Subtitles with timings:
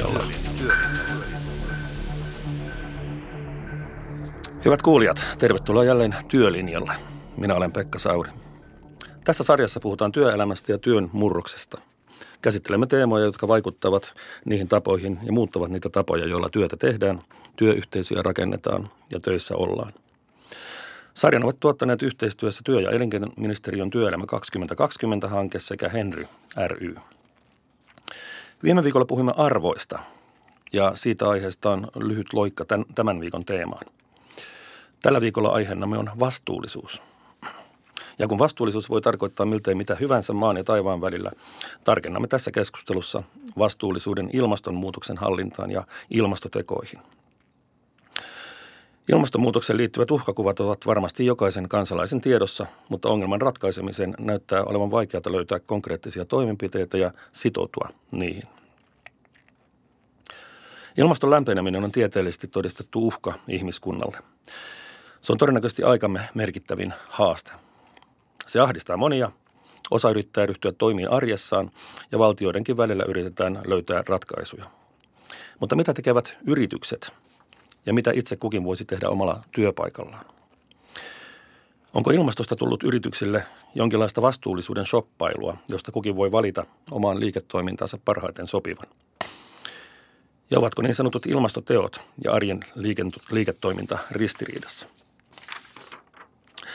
[0.00, 0.34] työlinjalla.
[4.64, 6.92] Hyvät kuulijat, tervetuloa jälleen Työlinjalle.
[7.36, 8.30] Minä olen Pekka Sauri.
[9.24, 11.78] Tässä sarjassa puhutaan työelämästä ja työn murroksesta.
[12.42, 14.14] Käsittelemme teemoja, jotka vaikuttavat
[14.44, 17.22] niihin tapoihin ja muuttavat niitä tapoja, joilla työtä tehdään,
[17.56, 19.92] työyhteisöjä rakennetaan ja töissä ollaan.
[21.14, 26.26] Sarjan ovat tuottaneet yhteistyössä työ- ja elinkeinoministeriön työelämä 2020-hanke sekä Henry
[26.66, 26.94] ry.
[28.62, 29.98] Viime viikolla puhuimme arvoista
[30.72, 32.64] ja siitä aiheesta on lyhyt loikka
[32.94, 33.86] tämän viikon teemaan.
[35.02, 37.02] Tällä viikolla aiheenamme on vastuullisuus.
[38.18, 41.30] Ja kun vastuullisuus voi tarkoittaa miltei mitä hyvänsä maan ja taivaan välillä,
[41.84, 43.22] tarkennamme tässä keskustelussa
[43.58, 47.00] vastuullisuuden ilmastonmuutoksen hallintaan ja ilmastotekoihin.
[49.12, 55.60] Ilmastonmuutokseen liittyvät uhkakuvat ovat varmasti jokaisen kansalaisen tiedossa, mutta ongelman ratkaisemiseen näyttää olevan vaikeaa löytää
[55.60, 58.42] konkreettisia toimenpiteitä ja sitoutua niihin.
[60.98, 64.18] Ilmaston lämpeneminen on tieteellisesti todistettu uhka ihmiskunnalle.
[65.20, 67.52] Se on todennäköisesti aikamme merkittävin haaste.
[68.46, 69.30] Se ahdistaa monia,
[69.90, 71.70] osa yrittää ryhtyä toimiin arjessaan
[72.12, 74.64] ja valtioidenkin välillä yritetään löytää ratkaisuja.
[75.60, 77.19] Mutta mitä tekevät yritykset
[77.86, 80.24] ja mitä itse kukin voisi tehdä omalla työpaikallaan?
[81.94, 83.42] Onko ilmastosta tullut yrityksille
[83.74, 88.86] jonkinlaista vastuullisuuden shoppailua, josta kukin voi valita omaan liiketoimintaansa parhaiten sopivan?
[90.50, 92.60] Ja ovatko niin sanotut ilmastoteot ja arjen
[93.30, 94.86] liiketoiminta ristiriidassa?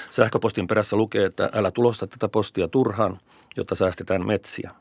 [0.09, 3.19] Sähköpostin perässä lukee, että älä tulosta tätä postia turhaan,
[3.57, 4.71] jotta säästetään metsiä.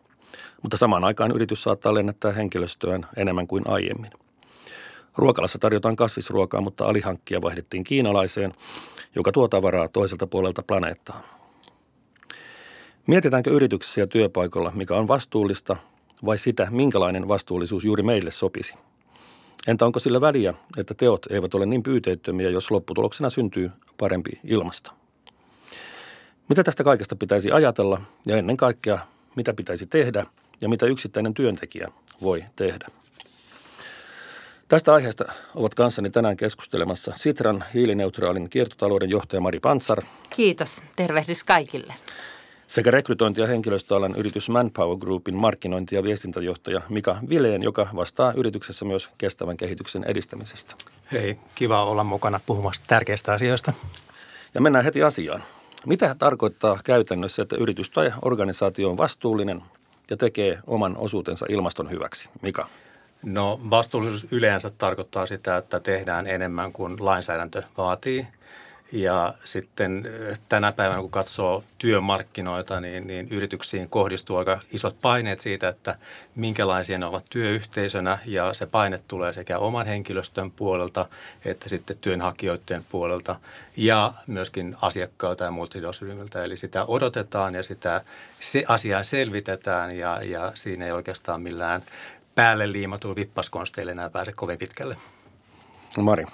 [0.62, 4.10] Mutta samaan aikaan yritys saattaa lennättää henkilöstöään enemmän kuin aiemmin.
[5.16, 8.54] Ruokalassa tarjotaan kasvisruokaa, mutta alihankkia vaihdettiin kiinalaiseen,
[9.14, 11.22] joka tuo tavaraa toiselta puolelta planeettaa.
[13.06, 15.76] Mietitäänkö yrityksessä ja työpaikalla, mikä on vastuullista,
[16.24, 18.74] vai sitä, minkälainen vastuullisuus juuri meille sopisi?
[19.66, 24.90] Entä onko sillä väliä, että teot eivät ole niin pyyteettömiä, jos lopputuloksena syntyy parempi ilmasto?
[26.48, 28.98] Mitä tästä kaikesta pitäisi ajatella ja ennen kaikkea,
[29.36, 30.26] mitä pitäisi tehdä
[30.60, 31.88] ja mitä yksittäinen työntekijä
[32.22, 32.86] voi tehdä?
[34.74, 35.24] Tästä aiheesta
[35.54, 40.02] ovat kanssani tänään keskustelemassa Sitran hiilineutraalin kiertotalouden johtaja Mari Pantsar.
[40.30, 40.82] Kiitos.
[40.96, 41.94] Tervehdys kaikille.
[42.66, 48.84] Sekä rekrytointi- ja henkilöstöalan yritys Manpower Groupin markkinointi- ja viestintäjohtaja Mika Vileen, joka vastaa yrityksessä
[48.84, 50.74] myös kestävän kehityksen edistämisestä.
[51.12, 53.72] Hei, kiva olla mukana puhumassa tärkeistä asioista.
[54.54, 55.42] Ja mennään heti asiaan.
[55.86, 59.62] Mitä tarkoittaa käytännössä, että yritys tai organisaatio on vastuullinen
[60.10, 62.28] ja tekee oman osuutensa ilmaston hyväksi?
[62.42, 62.68] Mika?
[63.24, 68.26] No vastuullisuus yleensä tarkoittaa sitä, että tehdään enemmän kuin lainsäädäntö vaatii–
[68.94, 70.08] ja sitten
[70.48, 75.98] tänä päivänä, kun katsoo työmarkkinoita, niin, niin yrityksiin kohdistuu aika isot paineet siitä, että
[76.34, 78.18] minkälaisia ne ovat työyhteisönä.
[78.26, 81.06] Ja se paine tulee sekä oman henkilöstön puolelta
[81.44, 83.36] että sitten työnhakijoiden puolelta
[83.76, 86.44] ja myöskin asiakkailta ja muilta sidosryhmiltä.
[86.44, 88.04] Eli sitä odotetaan ja sitä
[88.40, 91.82] se asiaa selvitetään ja, ja siinä ei oikeastaan millään
[92.34, 94.96] päälle liimatuilla vippaskonsteilla enää pääse kovin pitkälle.
[96.02, 96.24] Mari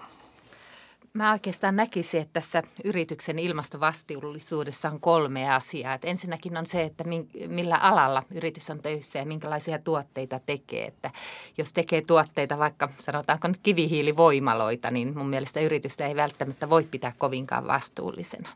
[1.13, 5.95] mä oikeastaan näkisin, että tässä yrityksen ilmastovastuullisuudessa on kolme asiaa.
[5.95, 7.05] Et ensinnäkin on se, että
[7.49, 10.87] millä alalla yritys on töissä ja minkälaisia tuotteita tekee.
[10.87, 11.11] Että
[11.59, 17.13] jos tekee tuotteita vaikka sanotaanko nyt kivihiilivoimaloita, niin mun mielestä yritystä ei välttämättä voi pitää
[17.19, 18.49] kovinkaan vastuullisena.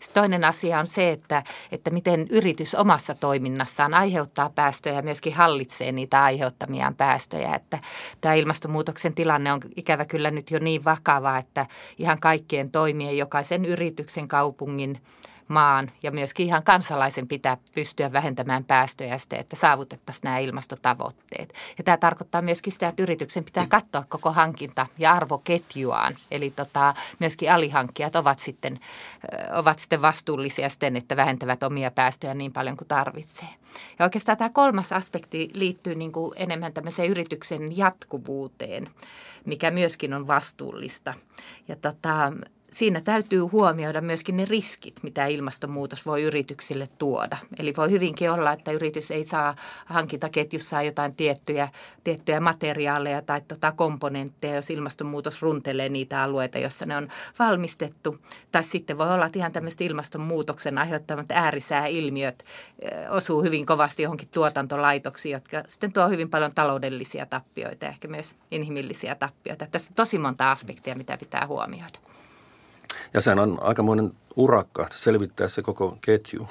[0.00, 1.42] Sitten toinen asia on se, että,
[1.72, 7.54] että miten yritys omassa toiminnassaan aiheuttaa päästöjä ja myöskin hallitsee niitä aiheuttamiaan päästöjä.
[7.54, 7.78] Että
[8.20, 11.66] tämä ilmastonmuutoksen tilanne on ikävä kyllä nyt jo niin vakava, että
[11.98, 15.00] ihan kaikkien toimien, jokaisen yrityksen, kaupungin,
[15.48, 21.54] maan ja myöskin ihan kansalaisen pitää pystyä vähentämään päästöjä sitä, että saavutettaisiin nämä ilmastotavoitteet.
[21.78, 26.16] Ja tämä tarkoittaa myöskin sitä, että yrityksen pitää katsoa koko hankinta- ja arvoketjuaan.
[26.30, 28.80] Eli tota, myöskin alihankkijat ovat sitten,
[29.54, 33.48] ovat sitten vastuullisia sitten, että vähentävät omia päästöjä niin paljon kuin tarvitsee.
[33.98, 38.90] Ja oikeastaan tämä kolmas aspekti liittyy niin kuin enemmän tämmöiseen yrityksen jatkuvuuteen,
[39.44, 41.14] mikä myöskin on vastuullista.
[41.68, 42.32] Ja tota,
[42.72, 47.36] siinä täytyy huomioida myöskin ne riskit, mitä ilmastonmuutos voi yrityksille tuoda.
[47.58, 49.54] Eli voi hyvinkin olla, että yritys ei saa
[49.86, 51.68] hankintaketjussaan jotain tiettyjä,
[52.04, 58.18] tiettyjä materiaaleja tai tota komponentteja, jos ilmastonmuutos runtelee niitä alueita, joissa ne on valmistettu.
[58.52, 62.44] Tai sitten voi olla, että ihan tämmöiset ilmastonmuutoksen aiheuttamat äärisääilmiöt
[63.10, 68.34] osuu hyvin kovasti johonkin tuotantolaitoksiin, jotka sitten tuo hyvin paljon taloudellisia tappioita ja ehkä myös
[68.50, 69.66] inhimillisiä tappioita.
[69.66, 71.98] Tässä on tosi monta aspektia, mitä pitää huomioida.
[73.14, 76.48] Ja sehän on aikamoinen urakka selvittää se koko ketju.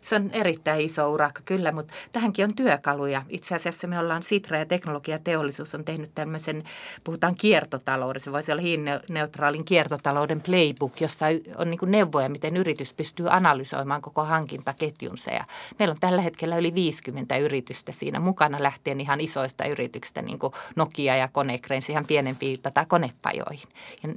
[0.00, 3.22] Se on erittäin iso urakka kyllä, mutta tähänkin on työkaluja.
[3.28, 6.64] Itse asiassa me ollaan Sitra ja teknologiateollisuus on tehnyt tämmöisen,
[7.04, 11.26] puhutaan kiertotalouden, se voisi olla hiilineutraalin kiertotalouden playbook, jossa
[11.56, 15.30] on niin neuvoja, miten yritys pystyy analysoimaan koko hankintaketjunsa.
[15.30, 15.44] Ja
[15.78, 20.52] meillä on tällä hetkellä yli 50 yritystä siinä mukana lähtien ihan isoista yrityksistä, niin kuin
[20.76, 23.68] Nokia ja Konecranes ihan pienempiin tai konepajoihin.
[24.02, 24.14] Ja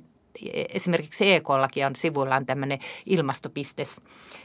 [0.69, 4.01] esimerkiksi EKllakin on sivuillaan tämmöinen ilmastobisnes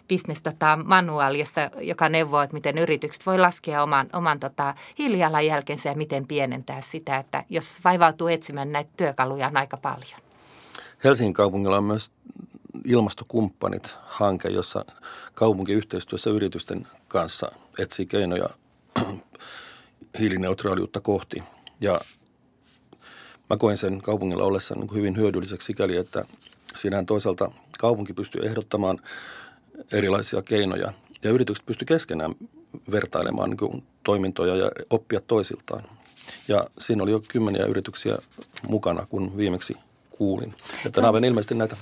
[0.09, 5.89] business, tota, manuaali, jossa, joka neuvoo, että miten yritykset voi laskea oman, oman tota, hiilijalanjälkensä
[5.89, 10.21] ja miten pienentää sitä, että jos vaivautuu etsimään näitä työkaluja on aika paljon.
[11.05, 12.11] Helsingin kaupungilla on myös
[12.85, 14.85] ilmastokumppanit hanke, jossa
[15.35, 18.49] kaupunki yhteistyössä yritysten kanssa etsii keinoja
[20.19, 21.43] hiilineutraaliutta kohti.
[21.81, 22.01] Ja
[23.51, 26.25] mä koen sen kaupungilla ollessa niin hyvin hyödylliseksi sikäli, että
[26.77, 29.01] siinähän toisaalta kaupunki pystyy ehdottamaan
[29.93, 30.93] erilaisia keinoja
[31.23, 32.35] ja yritykset pystyy keskenään
[32.91, 35.85] vertailemaan niin toimintoja ja oppia toisiltaan.
[36.49, 38.17] Ja siinä oli jo kymmeniä yrityksiä
[38.69, 39.77] mukana, kun viimeksi
[40.11, 40.55] kuulin.
[40.87, 41.77] Että nämä ilmeisesti näitä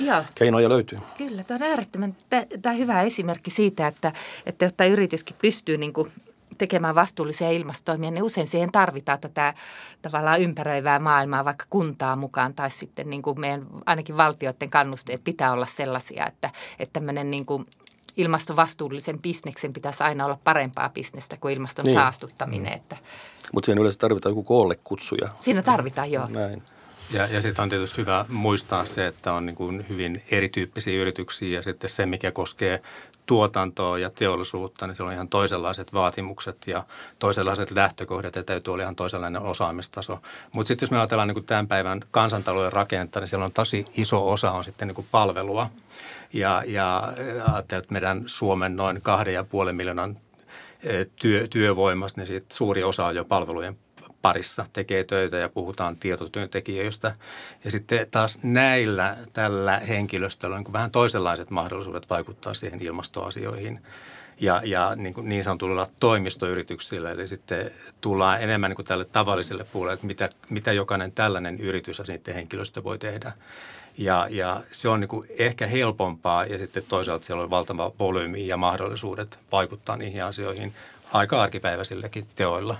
[0.00, 0.24] Joo.
[0.34, 0.98] keinoja löytyy.
[1.18, 2.16] Kyllä, tämä on äärettömän
[2.62, 4.12] tämä hyvä esimerkki siitä, että,
[4.46, 6.12] että jotta yrityskin pystyy niin kuin
[6.60, 9.54] tekemään vastuullisia ilmastoimia, niin usein siihen tarvitaan tätä
[10.02, 15.52] tavallaan ympäröivää maailmaa, vaikka kuntaa mukaan tai sitten niin kuin meidän ainakin valtioiden kannusteet pitää
[15.52, 17.66] olla sellaisia, että, että tämmöinen niin kuin
[18.16, 21.94] ilmastovastuullisen bisneksen pitäisi aina olla parempaa bisnestä kuin ilmaston niin.
[21.94, 22.72] saastuttaminen.
[22.72, 22.96] Että.
[23.52, 25.28] Mutta siinä yleensä tarvitaan joku koolle kutsuja.
[25.40, 26.26] Siinä tarvitaan, joo.
[26.28, 26.62] Näin.
[27.12, 31.58] Ja, ja sitten on tietysti hyvä muistaa se, että on niin kuin hyvin erityyppisiä yrityksiä
[31.58, 32.82] ja sitten se, mikä koskee
[33.30, 36.84] tuotantoa ja teollisuutta, niin siellä on ihan toisenlaiset vaatimukset ja
[37.18, 40.18] toisenlaiset lähtökohdat ja täytyy olla ihan toisenlainen osaamistaso.
[40.52, 43.86] Mutta sitten jos me ajatellaan niin kuin tämän päivän kansantalouden rakennetta, niin siellä on tosi
[43.96, 45.70] iso osa on sitten niin kuin palvelua.
[46.32, 47.12] Ja, ja
[47.52, 50.16] ajattelee, että meidän Suomen noin kahden ja puolen miljoonan
[51.16, 53.78] työ, työvoimasta, niin siitä suuri osa on jo palvelujen
[54.22, 57.12] parissa tekee töitä ja puhutaan tietotyöntekijöistä.
[57.64, 63.80] Ja sitten taas näillä, tällä henkilöstöllä on niin vähän toisenlaiset mahdollisuudet vaikuttaa siihen ilmastoasioihin
[64.40, 67.10] ja, ja niin, kuin niin sanotulla toimistoyrityksillä.
[67.10, 67.70] Eli sitten
[68.00, 72.34] tullaan enemmän niin kuin tälle tavalliselle puolelle, että mitä, mitä jokainen tällainen yritys ja sitten
[72.34, 73.32] henkilöstö voi tehdä.
[73.98, 78.46] Ja, ja se on niin kuin ehkä helpompaa ja sitten toisaalta siellä on valtava volyymi
[78.46, 80.74] ja mahdollisuudet vaikuttaa niihin asioihin
[81.12, 82.78] aika arkipäiväisilläkin teoilla.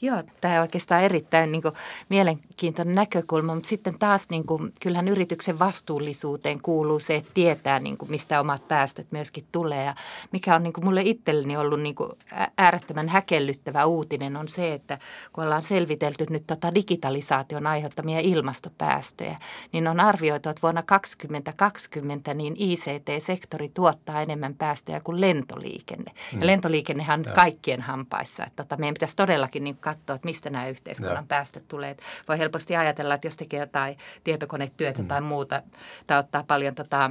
[0.00, 1.74] Joo, tämä on oikeastaan erittäin niin kuin,
[2.08, 7.98] mielenkiintoinen näkökulma, mutta sitten taas niin kuin, kyllähän yrityksen vastuullisuuteen kuuluu se, että tietää, niin
[7.98, 9.84] kuin, mistä omat päästöt myöskin tulee.
[9.84, 9.94] Ja
[10.32, 12.10] mikä on niin kuin, mulle itselleni ollut niin kuin,
[12.58, 14.98] äärettömän häkellyttävä uutinen on se, että
[15.32, 19.38] kun ollaan selvitelty nyt tota digitalisaation aiheuttamia ilmastopäästöjä,
[19.72, 26.12] niin on arvioitu, että vuonna 2020 niin ICT-sektori tuottaa enemmän päästöjä kuin lentoliikenne.
[26.32, 26.46] Ja mm.
[26.46, 28.46] lentoliikennehän on kaikkien hampaissa.
[28.46, 31.24] Että, tota, meidän pitäisi todellakin niin katsoa, että mistä nämä yhteiskunnan ja.
[31.28, 31.90] päästöt tulee.
[31.90, 35.08] Että voi helposti ajatella, että jos tekee jotain tietokonetyötä mm.
[35.08, 35.62] tai muuta
[36.06, 37.10] tai ottaa paljon tota,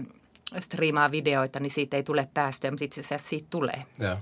[0.59, 3.83] striimaa videoita, niin siitä ei tule päästöjä, mutta itse asiassa siitä tulee.
[3.99, 4.17] Ja.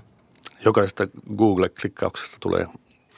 [0.64, 1.06] Jokaisesta
[1.36, 2.66] Google-klikkauksesta tulee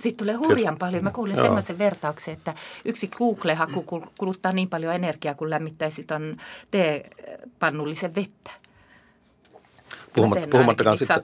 [0.03, 1.05] sitten tulee hurjan paljon.
[1.05, 2.55] Mä kuulin semmoisen vertauksen, että
[2.85, 3.85] yksi Google-haku
[4.19, 6.37] kuluttaa niin paljon energiaa, kun lämmittäisi ton
[6.71, 8.51] teepannullisen vettä.
[10.15, 11.23] Puhumat, puhumattakaan, sitten,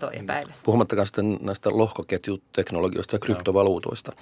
[0.64, 4.12] puhumattakaan sitten näistä lohkoketjuteknologioista ja kryptovaluutoista.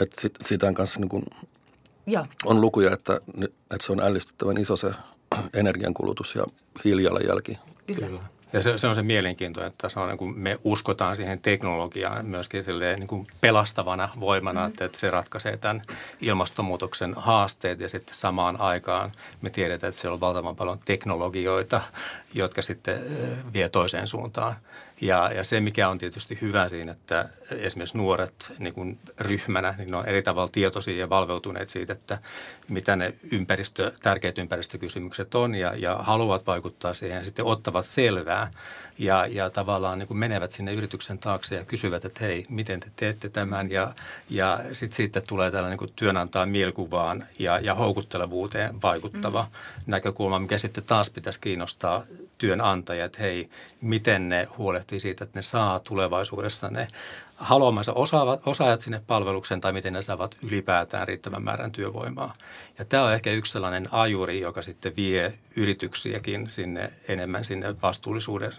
[0.00, 1.24] Että sit, siitä on kanssa niin kuin,
[2.44, 4.90] on lukuja, että, että se on ällistyttävän iso se
[5.54, 6.44] energiankulutus ja
[6.84, 7.58] hiilijalanjälki.
[7.86, 8.20] Kyllä.
[8.52, 12.26] Ja se, se on se mielenkiinto, että se on, niin kuin me uskotaan siihen teknologiaan
[12.26, 12.64] myöskin
[12.96, 14.66] niin kuin pelastavana voimana, mm.
[14.66, 15.82] että, että se ratkaisee tämän
[16.20, 21.80] ilmastonmuutoksen haasteet ja sitten samaan aikaan me tiedetään, että siellä on valtavan paljon teknologioita,
[22.34, 23.00] jotka sitten
[23.52, 24.54] vie toiseen suuntaan.
[25.02, 29.90] Ja, ja se, mikä on tietysti hyvä siinä, että esimerkiksi nuoret niin kuin ryhmänä, niin
[29.90, 32.18] ne on eri tavalla tietoisia ja valveutuneet siitä, että
[32.68, 38.50] mitä ne ympäristö, tärkeät ympäristökysymykset on ja, ja haluavat vaikuttaa siihen ja sitten ottavat selvää
[38.98, 42.86] ja, ja tavallaan niin kuin menevät sinne yrityksen taakse ja kysyvät, että hei, miten te
[42.96, 43.94] teette tämän ja,
[44.30, 49.82] ja sitten siitä tulee tällainen niin työnantajan mielikuvaan ja, ja houkuttelevuuteen vaikuttava mm.
[49.86, 52.02] näkökulma, mikä sitten taas pitäisi kiinnostaa
[52.42, 53.48] työnantajat, että hei,
[53.80, 56.88] miten ne huolehtii siitä, että ne saa tulevaisuudessa ne
[57.36, 62.34] haluamansa osaavat, osaajat sinne palvelukseen tai miten ne saavat ylipäätään riittävän määrän työvoimaa.
[62.78, 68.52] Ja tämä on ehkä yksi sellainen ajuri, joka sitten vie yrityksiäkin sinne enemmän sinne vastuullisuuden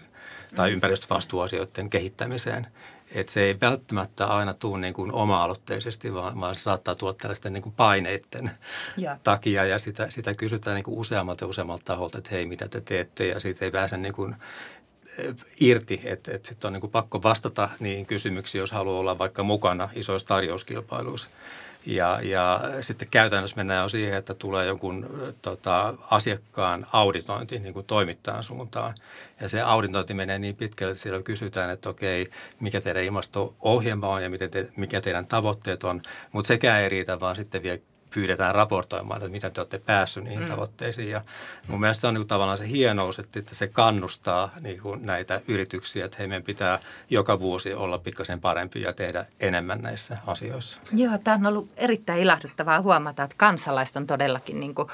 [0.54, 0.74] tai mm.
[0.74, 2.66] ympäristövastuuasioiden kehittämiseen.
[3.14, 7.52] Että se ei välttämättä aina tule niin kuin oma-aloitteisesti, vaan, vaan se saattaa tulla tällaisten
[7.52, 8.50] niin kuin paineiden
[8.96, 9.16] ja.
[9.22, 9.64] takia.
[9.64, 13.26] Ja sitä, sitä kysytään niin kuin useammalta ja useammalta taholta, että hei, mitä te teette?
[13.26, 14.36] Ja siitä ei pääse niin kuin
[15.60, 19.42] irti, että, että sitten on niin kuin pakko vastata niihin kysymyksiin, jos haluaa olla vaikka
[19.42, 21.28] mukana isoissa tarjouskilpailuissa.
[21.86, 25.10] Ja, ja sitten käytännössä mennään jo siihen, että tulee jonkun
[25.42, 28.94] tota, asiakkaan auditointi niin kuin toimittajan suuntaan.
[29.40, 34.22] Ja se auditointi menee niin pitkälle, että siellä kysytään, että okei, mikä teidän ilmasto-ohjelma on
[34.22, 36.02] ja miten te, mikä teidän tavoitteet on.
[36.32, 37.78] Mutta sekään ei riitä, vaan sitten vielä
[38.14, 40.48] pyydetään raportoimaan, että miten te olette päässyt niihin mm.
[40.48, 41.10] tavoitteisiin.
[41.10, 41.20] Ja
[41.68, 45.40] mun mielestä se on niin tavallaan se hienous, että, että se kannustaa niin kuin näitä
[45.48, 46.78] yrityksiä, että hei, meidän pitää
[47.10, 50.80] joka vuosi olla pikkasen parempi ja tehdä enemmän näissä asioissa.
[50.92, 54.88] Joo, tämä on ollut erittäin ilahduttavaa huomata, että kansalaiset on todellakin niin kuin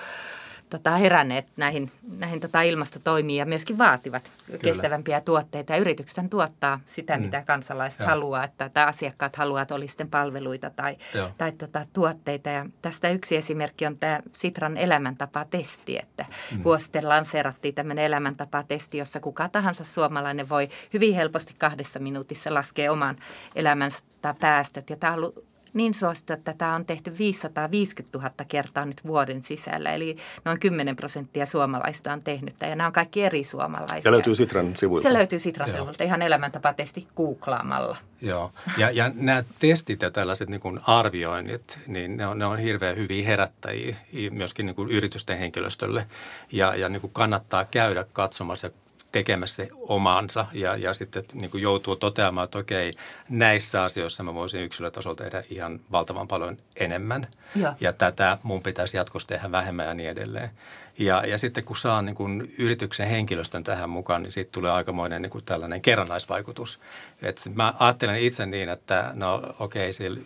[0.70, 4.58] tota, heränneet näihin, näihin tota, ilmastotoimiin ja myöskin vaativat Kyllä.
[4.58, 5.72] kestävämpiä tuotteita.
[5.72, 7.22] Ja yritykset tuottaa sitä, mm.
[7.22, 8.08] mitä kansalaiset Joo.
[8.08, 10.96] haluaa, että, että asiakkaat haluavat, että oli sitten palveluita tai,
[11.38, 12.48] tai tota, tuotteita.
[12.48, 16.64] Ja tästä yksi esimerkki on tämä Sitran elämäntapa-testi, että mm.
[16.64, 22.92] vuosi sitten lanseerattiin tämmöinen elämäntapa-testi, jossa kuka tahansa suomalainen voi hyvin helposti kahdessa minuutissa laskea
[22.92, 23.16] oman
[23.54, 24.04] elämänsä
[24.40, 24.90] päästöt.
[24.90, 29.42] Ja tämä on ollut niin suosittu, että tämä on tehty 550 000 kertaa nyt vuoden
[29.42, 29.94] sisällä.
[29.94, 34.02] Eli noin 10 prosenttia suomalaista on tehnyt Ja nämä on kaikki eri suomalaisia.
[34.04, 35.08] Ja löytyy Sitran sivuilta.
[35.08, 37.96] Se löytyy Sitran sivuilta ihan elämäntapatesti googlaamalla.
[38.20, 42.58] Joo, ja, ja nämä testit ja tällaiset niin kuin arvioinnit, niin ne on, ne on
[42.58, 43.96] hirveän hyviä herättäjiä
[44.30, 46.06] myöskin niin kuin yritysten henkilöstölle.
[46.52, 48.70] Ja, ja niin kuin kannattaa käydä katsomassa
[49.12, 52.92] tekemässä omaansa ja, ja sitten niin kuin joutuu toteamaan, että okei,
[53.28, 57.26] näissä asioissa mä voisin yksilötasolla tehdä ihan valtavan paljon enemmän.
[57.56, 60.50] Ja, ja tätä mun pitäisi jatkossa tehdä vähemmän ja niin edelleen.
[60.98, 65.22] Ja, ja sitten kun saa niin kuin yrityksen henkilöstön tähän mukaan, niin siitä tulee aikamoinen
[65.22, 66.80] niin kuin tällainen kerrannaisvaikutus.
[67.22, 70.24] Et mä ajattelen itse niin, että no okei, okay,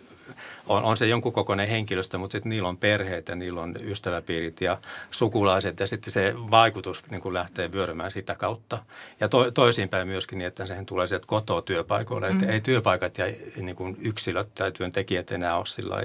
[0.67, 4.61] on, on se jonkun kokoinen henkilöstö, mutta sitten niillä on perheet ja niillä on ystäväpiirit
[4.61, 4.77] ja
[5.11, 8.79] sukulaiset ja sitten se vaikutus niin kuin lähtee vyörymään sitä kautta.
[9.19, 12.29] Ja to, toisinpäin myöskin niin, että sehän tulee sieltä kotoa työpaikoille.
[12.29, 12.39] Mm.
[12.39, 13.25] Että ei työpaikat ja
[13.61, 16.03] niin kuin yksilöt tai työntekijät enää ole sillä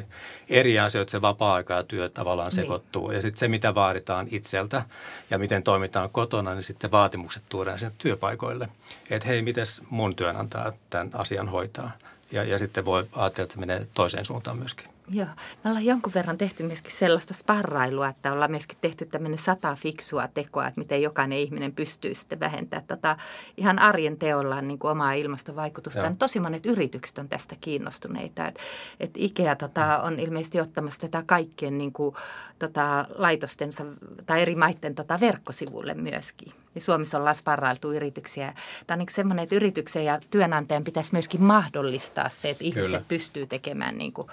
[0.48, 2.62] eri asioita, se vapaa-aika ja työ tavallaan niin.
[2.62, 3.10] sekoittuu.
[3.10, 4.82] Ja sitten se, mitä vaaditaan itseltä
[5.30, 8.68] ja miten toimitaan kotona, niin sitten vaatimukset tuodaan sinne työpaikoille.
[9.10, 11.90] Että hei, miten mun työnantaja tämän asian hoitaa?
[12.32, 14.86] Ja, ja sitten voi ajatella, että se menee toiseen suuntaan myöskin.
[15.12, 15.26] Joo,
[15.64, 20.28] me ollaan jonkun verran tehty myöskin sellaista sparrailua, että ollaan myöskin tehty tämmöinen sata fiksua
[20.28, 23.16] tekoa, että miten jokainen ihminen pystyy sitten vähentämään tota,
[23.56, 26.14] ihan arjen teollaan niin kuin omaa ilmastovaikutusta.
[26.18, 28.60] Tosi monet yritykset on tästä kiinnostuneita, että
[29.00, 32.14] et IKEA tota, on ilmeisesti ottamassa tätä kaikkien niin kuin,
[32.58, 33.84] tota, laitostensa
[34.26, 36.52] tai eri maiden tota, verkkosivuille myöskin.
[36.74, 38.54] Ja Suomessa ollaan sparrailtu yrityksiä.
[38.86, 43.04] Tämä on niin semmoinen, että yrityksen ja työnantajan pitäisi myöskin mahdollistaa se, että ihmiset Kyllä.
[43.08, 44.28] pystyy tekemään niin kuin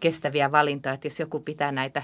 [0.00, 0.94] kestäviä valintoja.
[0.94, 2.02] Että jos joku pitää näitä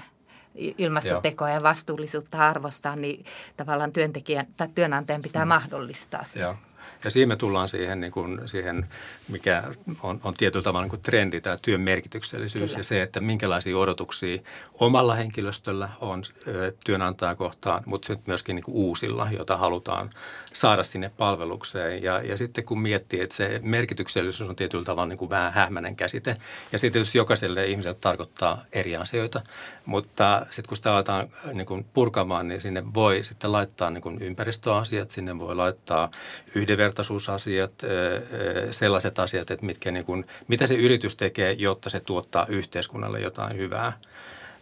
[0.77, 3.25] ilmastotekoa ja vastuullisuutta arvostaa, niin
[3.57, 5.49] tavallaan työntekijän tai työnantajan pitää mm.
[5.49, 6.39] mahdollistaa se.
[6.39, 6.55] Joo.
[7.03, 8.87] Ja siinä me tullaan siihen, niin kuin, siihen
[9.27, 9.63] mikä
[10.03, 12.79] on, on tietyllä tavalla niin kuin trendi, tämä työn merkityksellisyys Kyllä.
[12.79, 14.41] ja se, että minkälaisia odotuksia
[14.73, 16.23] omalla henkilöstöllä on
[16.85, 20.09] työnantaja kohtaan, mutta myöskin niin kuin uusilla, jota halutaan
[20.53, 22.03] saada sinne palvelukseen.
[22.03, 25.95] Ja, ja sitten kun miettii, että se merkityksellisyys on tietyllä tavalla niin kuin vähän hähmäinen
[25.95, 26.37] käsite,
[26.71, 29.41] ja sitten tietysti jokaiselle ihmiselle tarkoittaa eri asioita,
[29.85, 34.21] mutta sitten kun sitä aletaan niin kuin purkamaan, niin sinne voi sitten laittaa niin kuin
[34.21, 36.11] ympäristöasiat, sinne voi laittaa
[36.55, 37.71] yhden yhdenvertaisuusasiat,
[38.71, 43.57] sellaiset asiat, että mitkä niin kuin, mitä se yritys tekee, jotta se tuottaa yhteiskunnalle jotain
[43.57, 43.93] hyvää.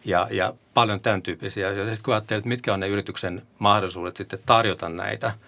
[0.06, 1.72] Ja, ja paljon tämän tyyppisiä.
[1.72, 5.32] Ja sitten kun ajattelee, että mitkä on ne yrityksen mahdollisuudet sitten tarjota näitä–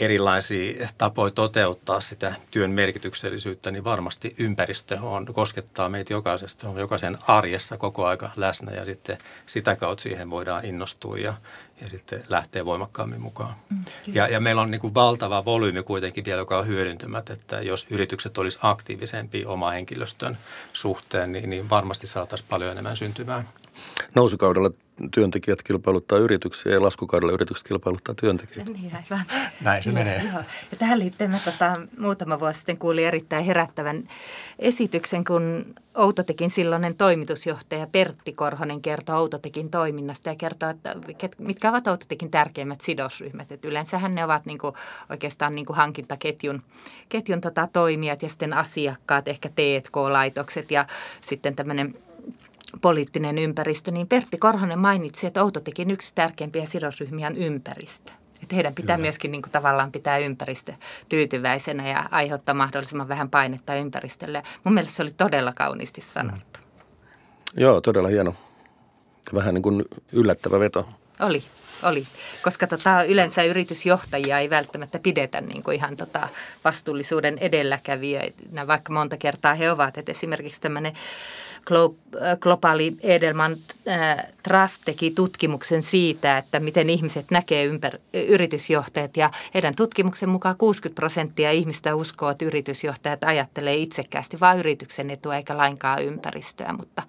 [0.00, 6.60] erilaisia tapoja toteuttaa sitä työn merkityksellisyyttä, niin varmasti ympäristö on, koskettaa meitä jokaisesta.
[6.60, 11.34] Se on jokaisen arjessa koko aika läsnä ja sitten sitä kautta siihen voidaan innostua ja,
[11.80, 13.54] ja sitten lähteä voimakkaammin mukaan.
[13.70, 17.60] Mm, ja, ja meillä on niin kuin valtava volyymi kuitenkin vielä, joka on hyödyntämät, että
[17.60, 20.38] jos yritykset olisi aktiivisempi oma henkilöstön
[20.72, 23.48] suhteen, niin, niin varmasti saataisiin paljon enemmän syntymään.
[24.14, 24.70] Nousukaudella
[25.10, 28.72] työntekijät kilpailuttaa yrityksiä ja laskukaudella yritykset kilpailuttaa työntekijöitä.
[28.78, 29.26] Niin, aivan.
[29.60, 30.22] Näin se joo, menee.
[30.32, 30.42] Joo.
[30.70, 34.08] Ja tähän liittyen mä tota, muutama vuosi sitten kuulin erittäin herättävän
[34.58, 40.96] esityksen, kun Outotekin silloinen toimitusjohtaja Pertti Korhonen kertoi Outotekin toiminnasta ja kertoi, että
[41.38, 43.52] mitkä ovat Outotekin tärkeimmät sidosryhmät.
[43.52, 44.74] Että yleensähän ne ovat niin kuin,
[45.10, 46.62] oikeastaan niin kuin hankintaketjun
[47.08, 50.86] ketjun tota, toimijat ja sitten asiakkaat, ehkä T&K-laitokset ja
[51.20, 51.94] sitten tämmöinen–
[52.80, 58.12] poliittinen ympäristö, niin Pertti Korhonen mainitsi, että Outotekin yksi tärkeimpiä sidosryhmiä on ympäristö.
[58.42, 59.06] Että heidän pitää Kyllä.
[59.06, 60.74] myöskin niin kuin, tavallaan pitää ympäristö
[61.08, 64.42] tyytyväisenä ja aiheuttaa mahdollisimman vähän painetta ympäristölle.
[64.64, 66.60] Mun mielestä se oli todella kauniisti sanottu.
[66.60, 67.60] Mm.
[67.60, 68.34] Joo, todella hieno.
[69.34, 70.88] Vähän niin kuin yllättävä veto.
[71.20, 71.42] Oli,
[71.82, 72.06] oli.
[72.42, 76.28] Koska tota, yleensä yritysjohtajia ei välttämättä pidetä niin kuin ihan tota
[76.64, 79.98] vastuullisuuden edelläkävijöinä, vaikka monta kertaa he ovat.
[79.98, 80.92] Et esimerkiksi tämmöinen
[82.40, 83.56] globaali Edelman
[83.88, 87.98] äh, Trust teki tutkimuksen siitä, että miten ihmiset näkee ympär-
[88.28, 89.16] yritysjohtajat.
[89.16, 95.36] Ja heidän tutkimuksen mukaan 60 prosenttia ihmistä uskoo, että yritysjohtajat ajattelee itsekkäästi vain yrityksen etua
[95.36, 96.72] eikä lainkaan ympäristöä.
[96.72, 97.02] Mutta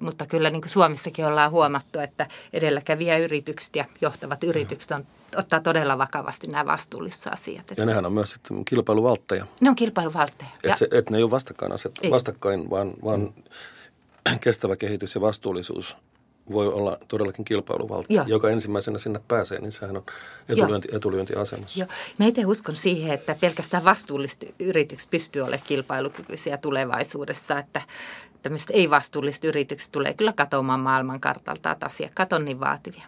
[0.00, 5.98] mutta kyllä niin kuin Suomessakin ollaan huomattu, että edelläkävijäyritykset ja johtavat yritykset on, ottaa todella
[5.98, 7.64] vakavasti nämä vastuullisasiat.
[7.76, 9.46] Ja nehän on myös sitten kilpailuvaltteja.
[9.60, 10.50] Ne on kilpailuvaltteja.
[10.64, 13.42] Että et, et ne ei ole vastakkain, aset, vastakkain vaan, vaan mm.
[14.40, 15.96] Kestävä kehitys ja vastuullisuus
[16.50, 18.24] voi olla todellakin kilpailuvaltti, Joo.
[18.28, 20.04] joka ensimmäisenä sinne pääsee, niin sehän on
[20.48, 21.80] etulyönti, etulyöntiasemassa.
[21.80, 21.88] Joo.
[22.18, 27.82] Mä itse uskon siihen, että pelkästään vastuulliset yritykset pystyy olemaan kilpailukykyisiä tulevaisuudessa, että
[28.42, 33.04] tämmöiset ei-vastuulliset yritykset tulee kyllä katoamaan maailmankartalta, että asiakkaat on niin vaativia.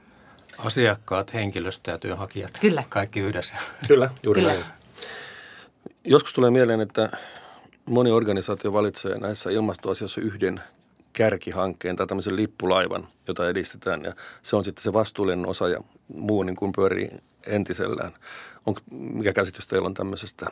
[0.58, 2.58] Asiakkaat, henkilöstö ja työnhakijat.
[2.60, 2.84] Kyllä.
[2.88, 3.54] Kaikki yhdessä.
[3.88, 4.52] Kyllä, juuri kyllä.
[4.52, 4.64] näin.
[6.04, 7.10] Joskus tulee mieleen, että
[7.86, 10.60] moni organisaatio valitsee näissä ilmastoasioissa yhden
[11.18, 14.04] kärkihankkeen tai tämmöisen lippulaivan, jota edistetään.
[14.04, 17.10] Ja se on sitten se vastuullinen osa ja muu niin kuin pyörii
[17.46, 18.12] entisellään.
[18.66, 20.46] Onko, mikä käsitys teillä on tämmöisestä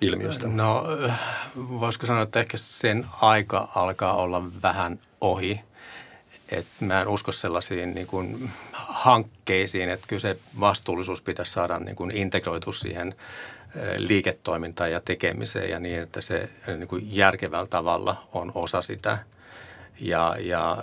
[0.00, 0.48] ilmiöstä?
[0.48, 0.84] No
[1.56, 5.60] voisiko sanoa, että ehkä sen aika alkaa olla vähän ohi.
[6.48, 11.96] Et mä en usko sellaisiin niin kuin hankkeisiin, että kyllä se vastuullisuus pitäisi saada niin
[11.96, 13.14] kuin integroitu siihen
[13.96, 19.18] liiketoimintaan ja tekemiseen ja niin, että se niin kuin järkevällä tavalla on osa sitä.
[20.00, 20.76] Ja, ja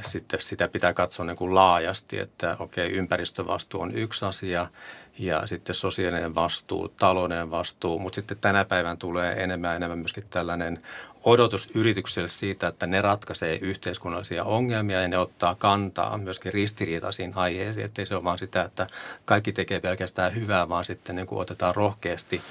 [0.00, 4.66] sitten sitä pitää katsoa niin kuin laajasti, että okei, ympäristövastuu on yksi asia–
[5.18, 10.24] ja sitten sosiaalinen vastuu, taloudellinen vastuu, mutta sitten tänä päivän tulee enemmän ja enemmän myöskin
[10.30, 10.82] tällainen
[11.24, 17.86] odotus yritykselle siitä, että ne ratkaisee yhteiskunnallisia ongelmia ja ne ottaa kantaa myöskin ristiriitaisiin aiheisiin,
[17.86, 18.86] ettei se ole vaan sitä, että
[19.24, 22.42] kaikki tekee pelkästään hyvää, vaan sitten niin kuin otetaan rohkeasti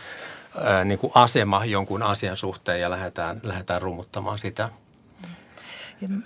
[0.64, 4.70] ää, niin kuin asema jonkun asian suhteen ja lähdetään, lähdetään rummuttamaan sitä.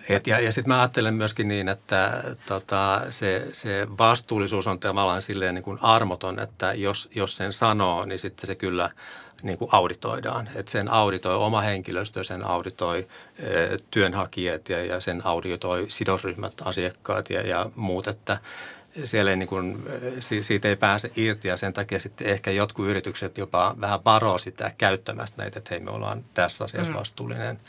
[0.09, 5.21] Et ja ja sitten mä ajattelen myöskin niin, että tota, se, se vastuullisuus on tavallaan
[5.21, 8.89] silleen niin kuin armoton, että jos, jos sen sanoo, niin sitten se kyllä
[9.43, 10.49] niin kuin auditoidaan.
[10.55, 13.07] Että sen auditoi oma henkilöstö, sen auditoi
[13.39, 13.45] e,
[13.91, 18.37] työnhakijat ja, ja sen auditoi sidosryhmät, asiakkaat ja, ja muut, että
[19.03, 19.85] siellä ei niin kuin,
[20.19, 24.71] siitä ei pääse irti ja sen takia sitten ehkä jotkut yritykset jopa vähän varoo sitä
[24.77, 26.99] käyttämästä näitä, että hei me ollaan tässä asiassa mm.
[26.99, 27.55] vastuullinen.
[27.55, 27.59] Mm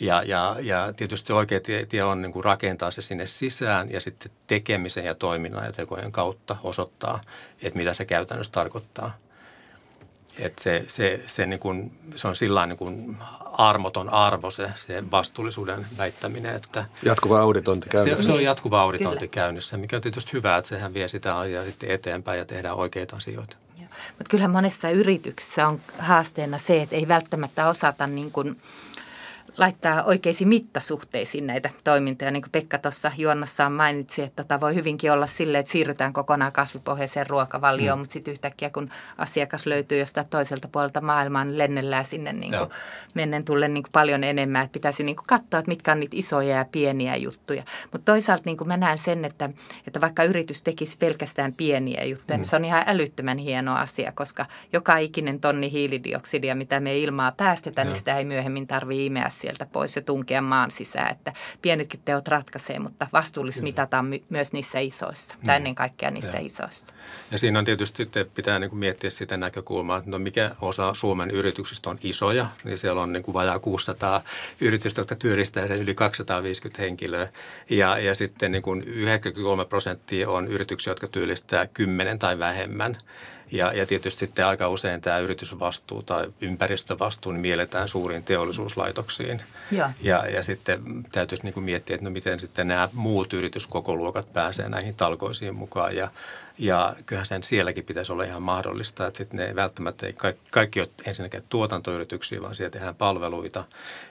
[0.00, 4.00] ja, ja, ja tietysti oikea tie, tie on niin kuin rakentaa se sinne sisään ja
[4.00, 7.20] sitten tekemisen ja toiminnan ja tekojen kautta osoittaa,
[7.62, 9.16] että mitä se käytännössä tarkoittaa.
[10.38, 13.16] Että se, se, se, niin kuin, se on sillä niin kuin
[13.52, 16.54] armoton arvo se, se vastuullisuuden väittäminen.
[16.56, 18.22] Että jatkuva auditointi käynnissä.
[18.22, 19.30] Se, se on jatkuva auditointi Kyllä.
[19.30, 23.16] käynnissä, mikä on tietysti hyvä, että sehän vie sitä asiaa sitten eteenpäin ja tehdään oikeita
[23.16, 23.56] asioita.
[24.08, 28.56] Mutta kyllähän monessa yrityksessä on haasteena se, että ei välttämättä osata niin kuin–
[29.58, 32.30] laittaa oikeisiin mittasuhteisiin näitä toimintoja.
[32.30, 36.52] Niin kuin Pekka tuossa juonnossaan mainitsi, että tota voi hyvinkin olla silleen, että siirrytään kokonaan
[36.52, 38.00] kasvipohjaiseen ruokavalioon, mm.
[38.00, 42.70] mutta sitten yhtäkkiä kun asiakas löytyy jostain toiselta puolelta maailmaa, niin lennellään sinne niin kuin
[43.14, 44.64] mennen tulle niin kuin paljon enemmän.
[44.64, 47.62] Että pitäisi niin kuin katsoa, että mitkä on niitä isoja ja pieniä juttuja.
[47.92, 49.50] Mutta toisaalta niin kuin mä näen sen, että,
[49.86, 52.40] että vaikka yritys tekisi pelkästään pieniä juttuja, niin mm.
[52.40, 57.32] niin se on ihan älyttömän hieno asia, koska joka ikinen tonni hiilidioksidia, mitä me ilmaa
[57.32, 61.12] päästetään, niin sitä ei myöhemmin tarvitse imeä sieltä pois ja tunkea maan sisään.
[61.12, 61.32] Että
[61.62, 65.46] pienetkin teot ratkaisee, mutta vastuullisuus mitataan my- myös niissä isoissa, mm.
[65.46, 66.46] tai ennen kaikkea niissä ja.
[66.46, 66.86] isoissa.
[67.30, 70.94] Ja siinä on tietysti, että pitää niin kuin miettiä sitä näkökulmaa, että no mikä osa
[70.94, 74.22] Suomen yrityksistä on isoja, niin siellä on niin kuin vajaa 600
[74.60, 77.28] yritystä, jotka työllistää sen yli 250 henkilöä.
[77.70, 82.96] Ja, ja sitten niin kuin 93 prosenttia on yrityksiä, jotka työllistää 10 tai vähemmän.
[83.52, 89.42] Ja, ja tietysti sitten aika usein tämä yritysvastuu tai ympäristövastuu niin mielletään suuriin teollisuuslaitoksiin.
[89.70, 94.32] Ja, ja, ja sitten täytyisi niin kuin miettiä, että no miten sitten nämä muut yrityskokoluokat
[94.32, 95.96] pääsee näihin talkoisiin mukaan.
[95.96, 96.10] Ja,
[96.58, 100.80] ja kyllähän sen sielläkin pitäisi olla ihan mahdollista, että sitten ne välttämättä ei kaikki, kaikki
[100.80, 103.64] ole ensinnäkin tuotantoyrityksiä, vaan siellä tehdään palveluita.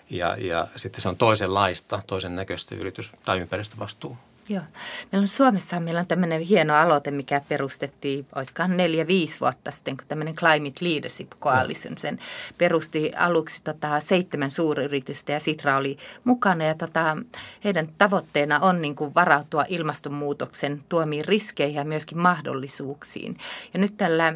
[0.09, 4.17] Ja, ja sitten se on toisenlaista, toisen näköistä yritys- tai ympäristövastuu.
[4.49, 4.63] Joo.
[5.11, 10.07] Meillä on Suomessa meillä on tämmöinen hieno aloite, mikä perustettiin, olisikohan neljä-viisi vuotta sitten, kun
[10.07, 12.19] tämmöinen Climate Leadership Coalition sen
[12.57, 17.17] perusti aluksi tota, seitsemän suuryritystä ja Sitra oli mukana ja tota,
[17.63, 23.37] heidän tavoitteena on niin kuin varautua ilmastonmuutoksen tuomiin riskeihin ja myöskin mahdollisuuksiin.
[23.73, 24.35] Ja nyt tällä äh,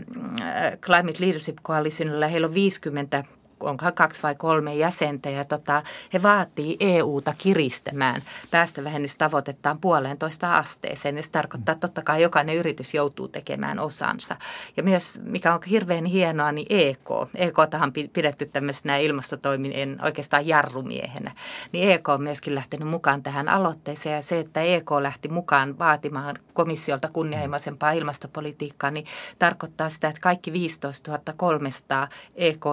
[0.81, 3.23] Climate Leadership Coalitionilla heillä on 50
[3.63, 8.21] onkohan kaksi vai kolme jäsentä ja tota, he vaatii EUta kiristämään
[8.51, 11.17] päästövähennystavoitettaan puolentoista asteeseen.
[11.17, 14.35] Ja se tarkoittaa, että totta kai jokainen yritys joutuu tekemään osansa.
[14.77, 17.09] Ja myös, mikä on hirveän hienoa, niin EK.
[17.35, 21.31] EK on pidetty tämmöisenä ilmastotoimien oikeastaan jarrumiehenä.
[21.71, 26.35] Niin EK on myöskin lähtenyt mukaan tähän aloitteeseen ja se, että EK lähti mukaan vaatimaan
[26.53, 29.05] komissiolta kunnianhimoisempaa ilmastopolitiikkaa, niin
[29.39, 32.65] tarkoittaa sitä, että kaikki 15 300 EK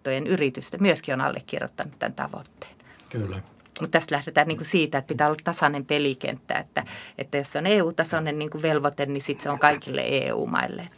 [0.00, 2.72] jäsenliittojen yritystä myöskin on allekirjoittanut tämän tavoitteen.
[3.08, 3.42] Kyllä.
[3.80, 6.84] Mutta tästä lähdetään niin kuin siitä, että pitää olla tasainen pelikenttä, että,
[7.18, 10.88] että jos on EU-tasoinen niin kuin velvoite, niin sitten se on kaikille EU-maille.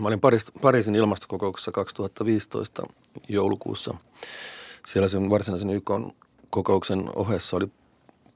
[0.00, 2.82] Mä olin Paris, Pariisin ilmastokokouksessa 2015
[3.28, 3.94] joulukuussa.
[4.86, 5.90] Siellä sen varsinaisen YK
[6.50, 7.66] kokouksen ohessa oli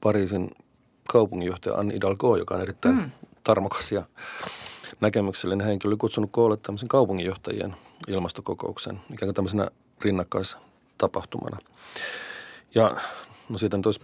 [0.01, 0.51] Pariisin
[1.09, 3.11] kaupunginjohtaja Anne Hidalgo, joka on erittäin mm.
[3.43, 4.03] tarmokas ja
[5.01, 7.75] näkemyksellinen henkilö, oli kutsunut koolle tämmöisen kaupunginjohtajien
[8.07, 9.67] ilmastokokouksen, ikään kuin tämmöisenä
[10.01, 11.57] rinnakkaistapahtumana.
[12.75, 12.95] Ja
[13.49, 14.01] no siitä nyt olisi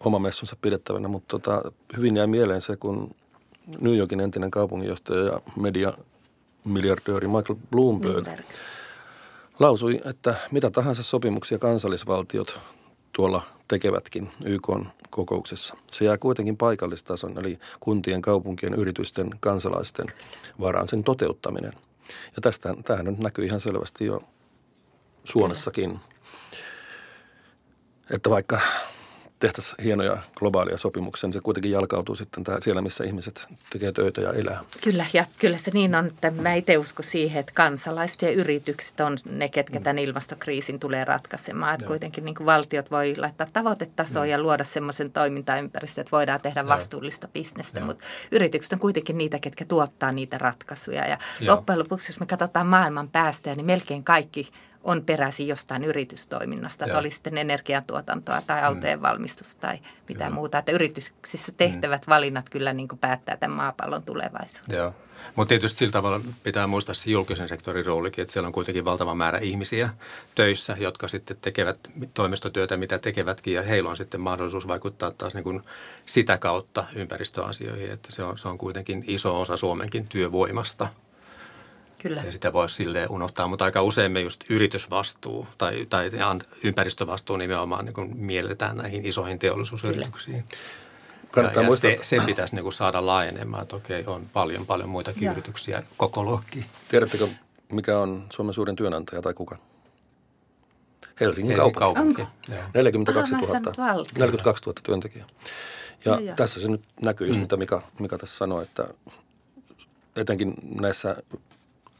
[0.00, 3.14] oma messunsa pidettävänä, mutta tota, hyvin jäi mieleen se, kun
[3.80, 5.92] New Yorkin entinen kaupunginjohtaja ja media
[6.64, 8.44] miljardööri Michael Bloomberg niin,
[9.58, 12.60] lausui, että mitä tahansa sopimuksia kansallisvaltiot
[13.12, 14.68] tuolla tekevätkin YK
[15.10, 15.76] kokouksessa.
[15.90, 20.06] Se jää kuitenkin paikallistason, eli kuntien, kaupunkien, yritysten, kansalaisten
[20.60, 21.72] varaan sen toteuttaminen.
[22.36, 24.20] Ja tästä, tämähän nyt näkyy ihan selvästi jo
[25.24, 26.00] Suomessakin.
[28.10, 28.60] Että vaikka
[29.40, 34.20] tehtäisiin hienoja globaalia sopimuksia, niin se kuitenkin jalkautuu sitten tää, siellä, missä ihmiset tekee töitä
[34.20, 34.60] ja elää.
[34.84, 39.00] Kyllä, ja kyllä se niin on, että mä itse usko siihen, että kansalaiset ja yritykset
[39.00, 39.82] on ne, ketkä mm.
[39.82, 41.74] tämän ilmastokriisin tulee ratkaisemaan.
[41.74, 44.30] Että kuitenkin niin kuin valtiot voi laittaa tavoitetasoa mm.
[44.30, 47.30] ja luoda semmoisen toimintaympäristön, että voidaan tehdä vastuullista ja.
[47.32, 51.08] bisnestä, mutta yritykset on kuitenkin niitä, ketkä tuottaa niitä ratkaisuja.
[51.08, 51.56] Ja Joo.
[51.56, 54.50] loppujen lopuksi, jos me katsotaan maailman päästöjä, niin melkein kaikki
[54.84, 59.02] on peräisin jostain yritystoiminnasta, että oli sitten energiantuotantoa tai autojen mm.
[59.02, 60.30] valmistusta tai mitä kyllä.
[60.30, 60.58] muuta.
[60.58, 62.10] Että yrityksissä tehtävät mm.
[62.10, 64.76] valinnat kyllä niin kuin päättää tämän maapallon tulevaisuuden.
[64.76, 64.94] Joo.
[65.36, 69.14] Mutta tietysti sillä tavalla pitää muistaa se julkisen sektorin roolikin, että siellä on kuitenkin valtava
[69.14, 69.90] määrä ihmisiä
[70.34, 75.44] töissä, jotka sitten tekevät toimistotyötä, mitä tekevätkin, ja heillä on sitten mahdollisuus vaikuttaa taas niin
[75.44, 75.62] kuin
[76.06, 80.88] sitä kautta ympäristöasioihin, että se on, se on kuitenkin iso osa Suomenkin työvoimasta–
[82.02, 82.22] Kyllä.
[82.26, 86.10] Ja sitä voisi sille unohtaa, mutta aika usein me just yritysvastuu tai, tai
[86.64, 90.44] ympäristövastuu nimenomaan niin mielletään näihin isoihin teollisuusyrityksiin.
[91.30, 91.90] Kannattaa ja, muistaa.
[91.90, 95.32] Se, se pitäisi niin kuin saada laajenemaan, että okei, on paljon, paljon muitakin ja.
[95.32, 96.64] yrityksiä koko luokkiin.
[96.88, 97.28] Tiedättekö,
[97.72, 99.56] mikä on Suomen suurin työnantaja tai kuka?
[101.20, 102.14] Helsingin, Helsingin kaupunki.
[102.14, 102.26] kaupunki.
[102.74, 105.26] 42, 000, 42 000 työntekijää.
[106.04, 107.38] Ja, ja tässä se nyt näkyy, mm.
[107.38, 108.88] mitä Mika, Mika tässä sanoi, että
[110.16, 111.16] etenkin näissä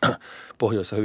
[0.59, 0.97] pohjoisessa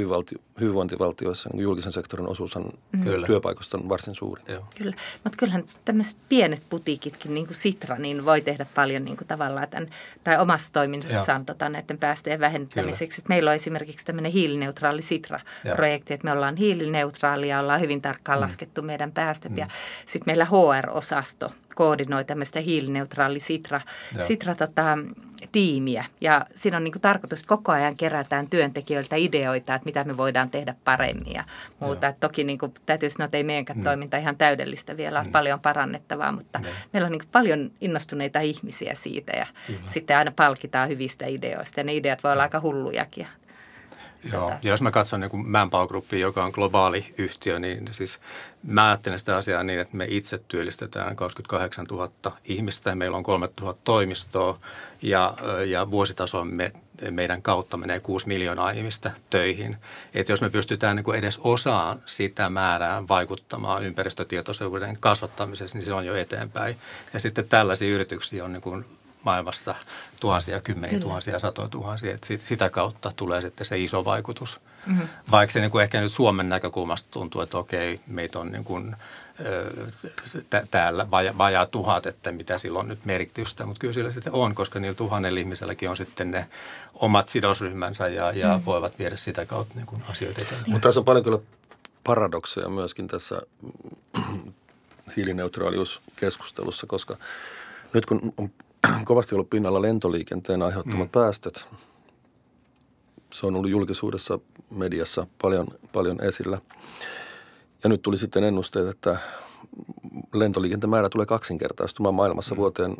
[0.60, 3.24] hyvinvointivaltioissa niin julkisen sektorin osuus on mm.
[3.26, 4.42] työpaikoista on varsin suuri.
[4.48, 4.64] Joo.
[4.78, 9.28] Kyllä, mutta kyllähän tämmöiset pienet putiikitkin, niin kuin Sitra, niin voi tehdä paljon niin kuin
[9.28, 9.90] tavallaan tämän,
[10.24, 13.22] tai omassa toiminnassaan tota, näiden päästöjen vähentämiseksi.
[13.28, 18.42] Meillä on esimerkiksi tämmöinen hiilineutraali Sitra-projekti, että me ollaan hiilineutraalia, ollaan hyvin tarkkaan mm.
[18.42, 19.58] laskettu meidän päästöt mm.
[19.58, 19.68] ja
[20.06, 23.80] sitten meillä HR-osasto koordinoi tämmöistä hiilineutraali Sitra,
[24.20, 24.98] Sitra tota,
[25.52, 26.04] tiimiä.
[26.20, 30.16] Ja siinä on niin kuin tarkoitus, että koko ajan kerätään työntekijöiltä ideoita, että mitä me
[30.16, 31.44] voidaan tehdä paremmin ja
[31.80, 32.08] muuta.
[32.08, 33.84] Että toki niin kuin, täytyy sanoa, että ei meidänkään mm.
[33.84, 35.32] toiminta ihan täydellistä vielä, on mm.
[35.32, 36.64] paljon parannettavaa, mutta mm.
[36.92, 39.80] meillä on niin kuin paljon innostuneita ihmisiä siitä ja Kyllä.
[39.86, 43.26] sitten aina palkitaan hyvistä ideoista ja ne ideat voi olla aika hullujakin.
[44.32, 48.20] Joo, ja jos mä katson niin Manpower Groupia, joka on globaali yhtiö, niin siis
[48.62, 52.10] mä ajattelen sitä asiaa niin, että me itse työllistetään 28 000
[52.44, 54.60] ihmistä meillä on 3 000 toimistoa
[55.02, 55.34] ja,
[55.66, 56.72] ja vuositasoon me,
[57.10, 59.76] meidän kautta menee 6 miljoonaa ihmistä töihin.
[60.14, 65.94] Että jos me pystytään niin kuin edes osaan sitä määrää vaikuttamaan ympäristötietoisuuden kasvattamisessa, niin se
[65.94, 66.76] on jo eteenpäin.
[67.14, 68.84] Ja sitten tällaisia yrityksiä on niin kuin
[69.26, 69.74] maailmassa
[70.20, 71.02] tuhansia, kymmeniä Kyllä.
[71.02, 72.14] tuhansia, satoja tuhansia.
[72.14, 74.60] Että sitä kautta tulee sitten se iso vaikutus.
[74.86, 75.08] Mm-hmm.
[75.30, 78.96] Vaikka se niin kuin ehkä nyt Suomen näkökulmasta tuntuu, että okei, meitä on niin kuin,
[80.70, 84.54] täällä vaja, vajaa tuhat, että mitä sillä on nyt merkitystä, mutta kyllä sillä sitten on,
[84.54, 86.46] koska niillä tuhannella ihmiselläkin on sitten ne
[86.94, 88.64] omat sidosryhmänsä ja, ja mm.
[88.64, 90.72] voivat viedä sitä kautta niin kuin asioita eteenpäin.
[90.72, 91.38] Mutta tässä on paljon kyllä
[92.04, 93.42] paradokseja myöskin tässä
[95.16, 97.16] hiilineutraaliuskeskustelussa, koska
[97.94, 98.50] nyt kun on
[99.04, 101.12] kovasti ollut pinnalla lentoliikenteen aiheuttamat mm.
[101.12, 101.68] päästöt.
[103.32, 104.38] Se on ollut julkisuudessa,
[104.70, 106.60] mediassa paljon, paljon esillä.
[107.84, 109.16] Ja nyt tuli sitten ennusteet, että
[110.34, 112.58] lentoliikenteen määrä tulee kaksinkertaistumaan maailmassa mm.
[112.58, 112.96] vuoteen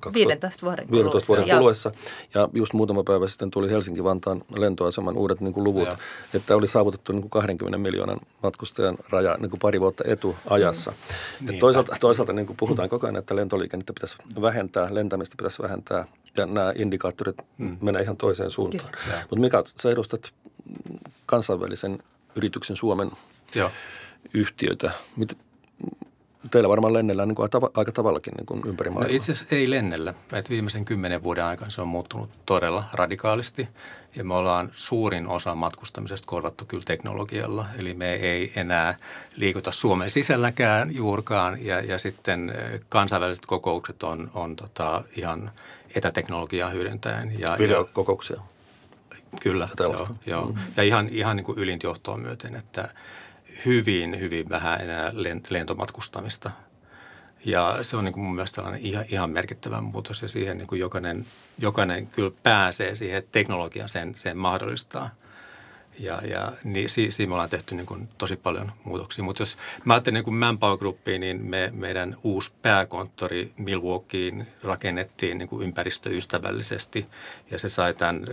[0.00, 1.92] 2000, 15 vuoden 15 vuoden kuluessa.
[2.34, 5.96] Ja just muutama päivä sitten tuli Helsinki-Vantaan lentoaseman uudet niin kuin luvut, ja.
[6.34, 10.90] että oli saavutettu niin kuin 20 miljoonan matkustajan raja niin kuin pari vuotta etuajassa.
[10.90, 11.46] Mm.
[11.46, 11.60] Niin.
[11.60, 16.04] Toisaalta, toisaalta niin kuin puhutaan koko ajan, että lentoliikennettä pitäisi vähentää, lentämistä pitäisi vähentää
[16.36, 17.76] ja nämä indikaattorit mm.
[17.80, 18.90] menee ihan toiseen suuntaan.
[19.20, 20.34] Mutta Mika, sä edustat
[21.26, 21.98] kansainvälisen
[22.36, 23.10] yrityksen Suomen
[23.54, 23.70] Joo.
[24.34, 24.90] yhtiötä.
[25.16, 25.38] Mit,
[26.50, 29.10] teillä varmaan lennellään niin kuin aika tavallakin niin kuin ympäri maailmaa.
[29.10, 30.14] No itse asiassa ei lennellä.
[30.32, 33.68] Et viimeisen kymmenen vuoden aikana se on muuttunut todella radikaalisti
[34.16, 37.66] ja me ollaan suurin osa matkustamisesta korvattu kyllä teknologialla.
[37.78, 38.96] Eli me ei enää
[39.36, 45.50] liikuta Suomen sisälläkään juurkaan ja, ja sitten eh, kansainväliset kokoukset on, on tota ihan
[45.94, 47.40] etäteknologiaa hyödyntäen.
[47.40, 48.36] Ja, Videokokouksia.
[48.36, 48.42] Ja,
[49.40, 50.46] Kyllä, joo, joo.
[50.46, 50.58] Mm.
[50.76, 51.86] Ja ihan, ihan niin kuin ylintä
[52.16, 52.88] myöten, että
[53.66, 55.12] hyvin, hyvin vähän enää
[55.50, 56.50] lentomatkustamista.
[57.44, 60.66] Ja se on niin kuin mun mielestä tällainen ihan, ihan merkittävä muutos ja siihen niin
[60.66, 61.26] kuin jokainen,
[61.58, 65.10] jokainen kyllä pääsee siihen, että teknologia sen, sen mahdollistaa.
[65.98, 69.24] Ja, ja niin, si, siinä me ollaan tehty niin kuin tosi paljon muutoksia.
[69.24, 75.38] Mutta jos mä ajattelen niin kuin Manpower Groupiin, niin me, meidän uusi pääkonttori Milwaukeein rakennettiin
[75.38, 77.06] niin kuin ympäristöystävällisesti
[77.50, 78.26] ja se sai tämän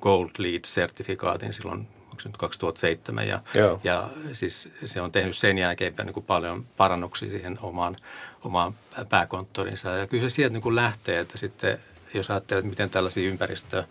[0.00, 3.40] Gold Lead-sertifikaatin silloin onko se nyt 2007 ja,
[3.84, 7.96] ja siis se on tehnyt sen jälkeen niin kuin paljon parannuksia siihen omaan,
[8.44, 8.74] omaan
[9.08, 9.90] pääkonttorinsa.
[9.90, 11.78] Ja kyllä se sieltä niin kuin lähtee, että sitten
[12.14, 13.84] jos ajattelet, miten tällaisia ympäristöä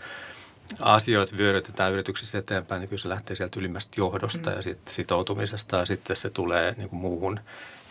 [0.80, 4.56] asioita vyörytetään yrityksissä eteenpäin, niin kyllä se lähtee sieltä ylimmästä johdosta mm.
[4.56, 7.40] ja sit sitoutumisesta ja sitten se tulee niin kuin muuhun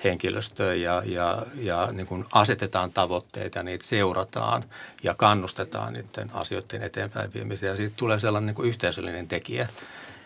[0.04, 4.64] henkilöstöön ja, ja, ja niin kuin asetetaan tavoitteita ja niitä seurataan
[5.02, 9.68] ja kannustetaan niiden asioiden eteenpäin viemiseen ja siitä tulee sellainen niin kuin yhteisöllinen tekijä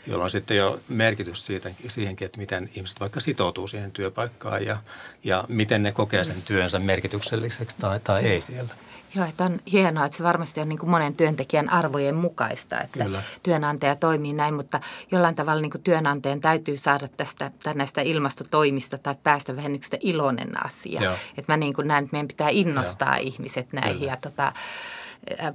[0.07, 4.79] jolloin sitten jo merkitys siitä, siihenkin, että miten ihmiset vaikka sitoutuu siihen työpaikkaan ja,
[5.25, 8.75] ja miten ne kokee sen työnsä merkitykselliseksi tai, tai ei siellä.
[9.17, 13.05] Joo, että on hienoa, että se varmasti on niin kuin monen työntekijän arvojen mukaista, että
[13.05, 13.23] Kyllä.
[13.43, 18.99] työnantaja toimii näin, mutta jollain tavalla niin kuin työnantajan täytyy saada tästä tai näistä ilmastotoimista
[18.99, 21.03] tai päästövähennyksestä iloinen asia.
[21.03, 21.15] Joo.
[21.39, 23.27] Että mä niin kuin näen, että meidän pitää innostaa Joo.
[23.27, 24.13] ihmiset näihin Kyllä.
[24.13, 24.53] ja tota,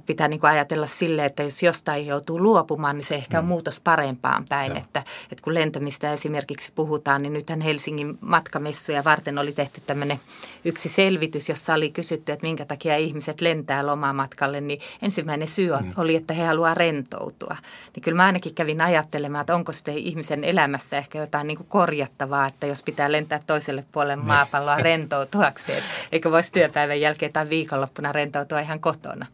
[0.06, 3.48] pitää niin kuin ajatella sille, että jos jostain joutuu luopumaan, niin se ehkä on mm.
[3.48, 4.76] muutos parempaan päin.
[4.76, 5.02] Että,
[5.32, 10.20] että kun lentämistä esimerkiksi puhutaan, niin nythän Helsingin matkamessuja varten oli tehty tämmöinen
[10.64, 15.92] yksi selvitys, jossa oli kysytty, että minkä takia ihmiset lentää lomamatkalle, niin ensimmäinen syy mm.
[15.96, 17.56] oli, että he haluaa rentoutua.
[17.94, 21.68] Niin kyllä mä ainakin kävin ajattelemaan, että onko sitten ihmisen elämässä ehkä jotain niin kuin
[21.68, 24.26] korjattavaa, että jos pitää lentää toiselle puolelle niin.
[24.26, 29.26] maapalloa rentoutuakseen, eikö voisi työpäivän jälkeen tai viikonloppuna rentoutua ihan kotona.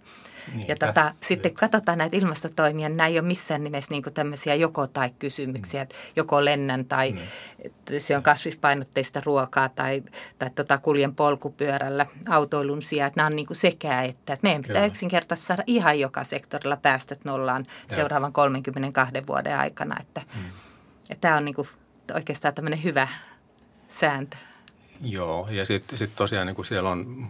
[0.55, 0.73] Niinpä.
[0.73, 4.55] Ja tota, sitten kun katsotaan näitä ilmastotoimia, niin nämä ei ole missään nimessä niin tämmöisiä
[4.55, 5.83] joko-tai-kysymyksiä, mm.
[5.83, 7.19] että joko lennän tai mm.
[7.99, 10.03] syön kasvispainotteista ruokaa tai,
[10.39, 13.13] tai tota, kuljen polkupyörällä autoilun sijaan.
[13.17, 14.33] Nämä on niin sekä että.
[14.33, 14.87] että meidän pitää Kyllä.
[14.87, 17.97] yksinkertaisesti saada ihan joka sektorilla päästöt nollaan Joo.
[17.97, 19.97] seuraavan 32 vuoden aikana.
[20.01, 20.51] Että, mm.
[21.11, 21.69] että tämä on niin kuin
[22.15, 23.09] oikeastaan tämmöinen hyvä
[23.89, 24.37] sääntö.
[25.01, 27.27] Joo, ja sitten sit tosiaan niin kuin siellä on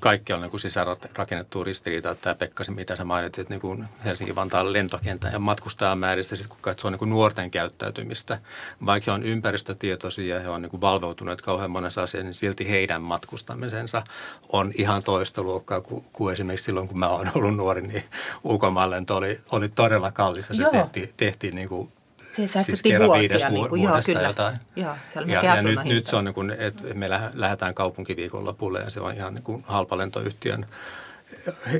[0.00, 2.14] kaikki on niin sisäänrakennettu ristiriita.
[2.14, 6.98] Tämä Pekka, mitä sä mainitsit, että niin Helsinki-Vantaan lentokentän ja matkustajamääristä, sit kun katsoo niin
[6.98, 8.38] kuin nuorten käyttäytymistä,
[8.86, 12.68] vaikka he on ympäristötietoisia ja he on niin kuin valveutuneet kauhean monessa asiassa, niin silti
[12.70, 14.02] heidän matkustamisensa
[14.48, 18.04] on ihan toista luokkaa kuin, kuin esimerkiksi silloin, kun mä oon ollut nuori, niin
[18.44, 21.92] ulkomaanlento oli, oli todella kallis ja se tehtiin, tehtiin niin kuin
[22.36, 23.48] se säästettiin siis vuosia.
[23.48, 24.22] Niin kuin, joo, kyllä.
[24.22, 24.56] Jotain.
[24.76, 28.80] Joo, se oli ja, ja nyt, nyt se on niin kuin, että me lähdetään kaupunkiviikonlopulle
[28.80, 30.66] ja se on ihan niin kuin halpalentoyhtiön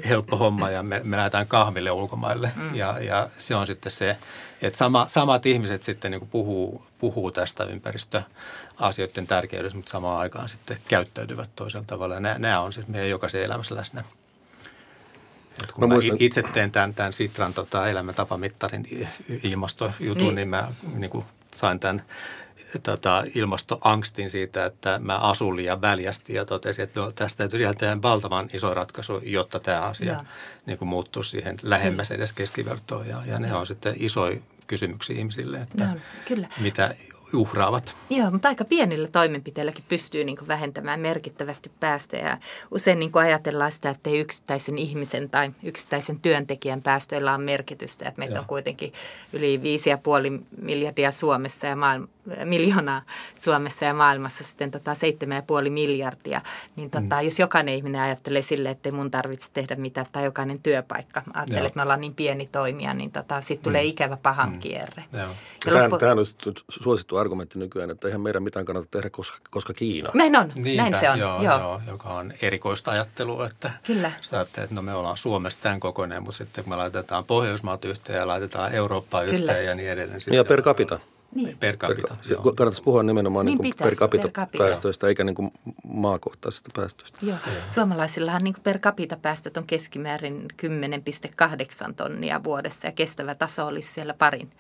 [0.09, 2.53] helppo homma ja me, me lähdetään kahville ulkomaille.
[2.57, 2.75] Mm.
[2.75, 4.17] Ja, ja se on sitten se,
[4.63, 10.49] että sama, samat ihmiset sitten niin kuin puhuu, puhuu tästä ympäristöasioiden tärkeydestä, mutta samaan aikaan
[10.49, 12.21] sitten käyttäytyvät toisella tavalla.
[12.21, 14.05] Nämä, nämä on siis meidän jokaisen elämässä läsnä.
[15.63, 19.09] Et kun mä, mä itse teen tämän, tämän Sitran tota, elämäntapamittarin
[19.43, 22.03] ilmastojutun, niin, niin mä niin kuin sain tämän
[22.83, 27.77] tota, ilmastoangstin siitä, että mä asun liian väljästi ja totesin, että no, tästä täytyy ihan
[27.77, 30.25] tehdä valtavan iso ratkaisu, jotta tämä asia
[30.67, 33.09] niin kuin muuttuu siihen lähemmäs edes keskivertoon.
[33.09, 35.97] Ja, ja ne on sitten isoja kysymyksiä ihmisille, että no,
[36.29, 36.49] kyllä.
[36.61, 36.95] mitä
[37.35, 37.97] uhraavat.
[38.11, 42.39] Joo, mutta aika pienillä toimenpiteilläkin pystyy niin kuin vähentämään merkittävästi päästöjä.
[42.71, 48.09] Usein niin kuin ajatellaan sitä, että ei yksittäisen ihmisen tai yksittäisen työntekijän päästöillä on merkitystä.
[48.09, 48.41] Että meitä Joo.
[48.41, 48.93] on kuitenkin
[49.33, 49.61] yli
[50.39, 52.09] 5,5 miljardia Suomessa ja maailma,
[52.45, 53.03] miljoonaa
[53.41, 54.93] Suomessa ja maailmassa sitten tota
[55.65, 56.41] 7,5 miljardia,
[56.77, 57.25] niin tota, mm.
[57.25, 61.61] jos jokainen ihminen ajattelee sille, että ei mun tarvitse tehdä mitään tai jokainen työpaikka, ajattelee,
[61.61, 61.67] Joo.
[61.67, 63.89] että me ollaan niin pieni toimija, niin tota, sitten tulee mm.
[63.89, 64.59] ikävä pahan mm.
[64.59, 65.05] kierre.
[65.13, 65.23] Joo.
[65.23, 65.99] Ja Tähän, loppu...
[65.99, 66.27] tähän on
[66.69, 70.11] suosittu argumentti nykyään, että eihän meidän mitään kannata tehdä, koska, koska Kiina.
[70.15, 71.19] Näin on, Niinpä, näin se on.
[71.19, 71.59] Joo, joo.
[71.59, 74.13] joo, joka on erikoista ajattelua, että Kyllä.
[74.21, 78.19] sä että no me ollaan Suomessa tämän kokoinen, mutta sitten kun me laitetaan Pohjoismaat yhteen
[78.19, 80.21] ja laitetaan Eurooppaa yhteen ja niin edelleen.
[80.33, 80.99] Ja per capita.
[81.35, 81.57] Niin.
[81.59, 82.17] Per capita.
[82.29, 85.51] Per, kannattaisi puhua nimenomaan niin niin per, capita per capita päästöistä eikä niin kuin
[85.85, 87.19] maakohtaisista päästöistä.
[87.23, 87.37] Joo.
[87.71, 90.49] Suomalaisillahan niin per capita päästöt on keskimäärin
[91.87, 94.51] 10,8 tonnia vuodessa ja kestävä taso olisi siellä parin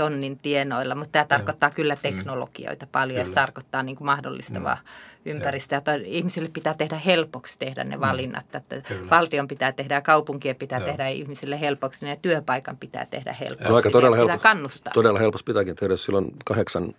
[0.00, 1.74] tonnin tienoilla, mutta tämä tarkoittaa Joo.
[1.74, 2.00] kyllä mm.
[2.02, 3.20] teknologioita paljon kyllä.
[3.20, 5.30] ja se tarkoittaa niin kuin mahdollistavaa mm.
[5.30, 5.82] ympäristöä.
[5.86, 8.00] Ja ihmisille pitää tehdä helpoksi tehdä ne mm.
[8.00, 8.54] valinnat.
[8.54, 10.86] Että valtion pitää tehdä ja kaupunkien pitää Joo.
[10.86, 13.72] tehdä ihmisille helpoksi ja työpaikan pitää tehdä helpoksi.
[13.74, 14.92] aika todella, helppo, kannustaa.
[14.92, 16.92] todella helposti pitääkin tehdä, jos silloin kahdeksan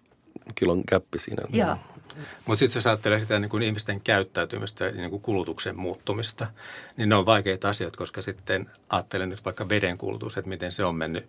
[0.55, 1.43] kilon käppi siinä.
[1.53, 1.77] Joo.
[2.45, 6.47] Mutta sitten jos ajattelee sitä niin kuin ihmisten käyttäytymistä ja niin kuin kulutuksen muuttumista,
[6.97, 10.85] niin ne on vaikeita asioita, koska sitten ajattelen nyt vaikka veden kulutus, että miten se
[10.85, 11.25] on mennyt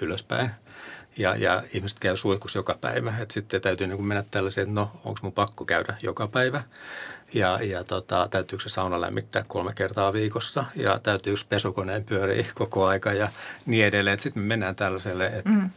[0.00, 0.50] ylöspäin
[1.16, 3.14] ja, ja ihmiset käy suihkussa joka päivä.
[3.20, 6.62] Et sitten täytyy niin mennä tällaiseen, että no onko mun pakko käydä joka päivä
[7.34, 12.86] ja, ja tota, täytyykö se sauna lämmittää kolme kertaa viikossa ja täytyykö pesukoneen pyöriä koko
[12.86, 13.28] aika ja
[13.66, 14.18] niin edelleen.
[14.18, 15.70] Sitten me mennään tällaiselle, että mm.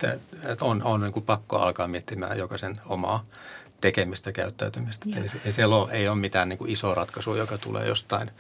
[0.44, 3.26] et on, on niin kuin pakko alkaa miettimään jokaisen omaa
[3.82, 5.06] tekemistä käyttäytymistä.
[5.16, 8.32] Ei, ei siellä ole, ei ole mitään niin kuin isoa ratkaisua, joka tulee jostain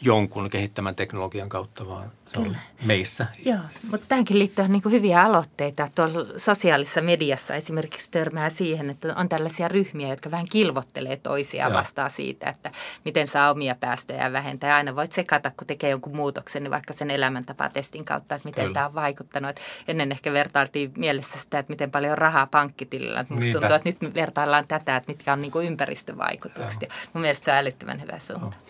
[0.00, 2.58] jonkun kehittämän teknologian kautta, vaan se Kyllä.
[2.80, 3.26] on meissä.
[3.44, 3.58] Joo,
[3.90, 5.90] mutta tähänkin liittyy niin hyviä aloitteita.
[5.94, 12.10] Tuolla sosiaalisessa mediassa esimerkiksi törmää siihen, että on tällaisia ryhmiä, jotka vähän kilvottelee toisiaan vastaan
[12.10, 12.70] siitä, että
[13.04, 14.70] miten saa omia päästöjä vähentää.
[14.70, 18.64] Ja aina voit sekata, kun tekee jonkun muutoksen, niin vaikka sen elämäntapatestin kautta, että miten
[18.64, 18.74] Kyllä.
[18.74, 19.50] tämä on vaikuttanut.
[19.50, 23.26] Että ennen ehkä vertailtiin mielessä sitä, että miten paljon rahaa pankkitilillä.
[23.28, 23.60] Musta Niinpä.
[23.60, 26.82] tuntuu, että nyt vertaillaan tätä, että mitkä on niin ympäristövaikutukset.
[26.82, 28.46] Ja mun mielestä se on älyttömän hyvä suunta.
[28.46, 28.66] Oh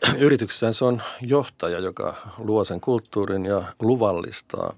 [0.18, 4.74] yrityksessään se on johtaja, joka luo sen kulttuurin ja luvallistaa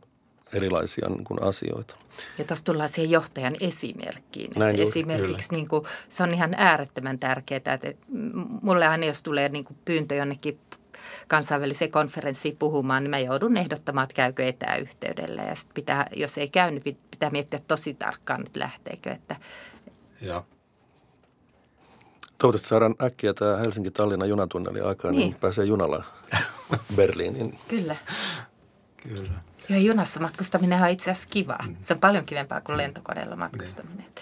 [0.52, 1.96] erilaisia niin kuin, asioita.
[2.38, 4.50] Ja taas tullaan siihen johtajan esimerkkiin.
[4.56, 7.94] Näin Esimerkiksi niin kuin, se on ihan äärettömän tärkeää, että
[8.62, 10.58] mulle aina jos tulee niin kuin pyyntö jonnekin
[11.28, 15.42] kansainväliseen konferenssiin puhumaan, niin mä joudun ehdottamaan, että käykö etäyhteydellä.
[15.42, 19.10] Ja sit pitää, jos ei käy, niin pitää miettiä tosi tarkkaan, että lähteekö.
[19.10, 19.36] Että,
[20.20, 20.46] Joo.
[22.38, 25.30] Toivottavasti saadaan äkkiä tämä Helsinki-Tallinna junatunneli aikaan, niin.
[25.30, 26.04] niin pääsee junalla
[26.96, 27.58] Berliiniin.
[27.68, 27.96] Kyllä.
[29.02, 29.40] Kyllä.
[29.68, 31.64] Ja junassa matkustaminen on itse asiassa kivaa.
[31.68, 31.76] Mm.
[31.82, 33.98] Se on paljon kivempaa kuin lentokoneella matkustaminen.
[33.98, 34.14] Niin.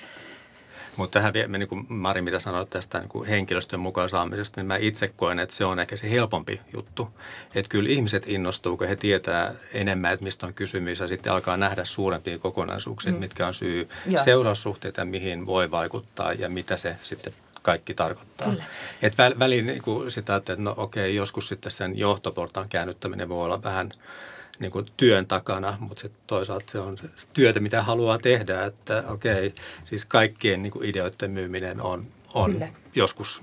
[0.96, 4.66] Mutta tähän vielä, niin kuin Mari, mitä sanoit tästä niin kuin henkilöstön mukaan saamisesta, niin
[4.66, 7.10] mä itse koen, että se on ehkä se helpompi juttu.
[7.54, 11.56] Että kyllä ihmiset innostuu, kun he tietää enemmän, että mistä on kysymys ja sitten alkaa
[11.56, 13.18] nähdä suurempia kokonaisuuksia, mm.
[13.18, 13.84] mitkä on syy,
[14.24, 17.32] seuraussuhteita, mihin voi vaikuttaa ja mitä se sitten
[17.66, 18.48] kaikki tarkoittaa.
[18.48, 18.64] Kyllä.
[19.02, 23.44] Et väl, väliin niin kuin sitä, että no okei, joskus sitten sen johtoportaan käännyttäminen voi
[23.44, 23.90] olla vähän
[24.58, 26.96] niin kuin työn takana, mutta sitten toisaalta se on
[27.32, 33.42] työtä, mitä haluaa tehdä, että okei, siis kaikkien niin kuin ideoiden myyminen on, on joskus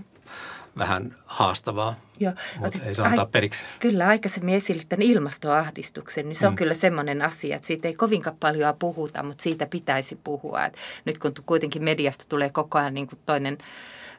[0.78, 2.34] vähän haastavaa, Joo.
[2.60, 3.64] mutta ei saa antaa periksi.
[3.80, 6.58] Kyllä, aikaisemmin esille tämän ilmastoahdistuksen, niin se on mm.
[6.58, 10.66] kyllä semmoinen asia, että siitä ei kovinkaan paljon puhuta, mutta siitä pitäisi puhua.
[10.66, 13.58] Et nyt kun kuitenkin mediasta tulee koko ajan niin kuin toinen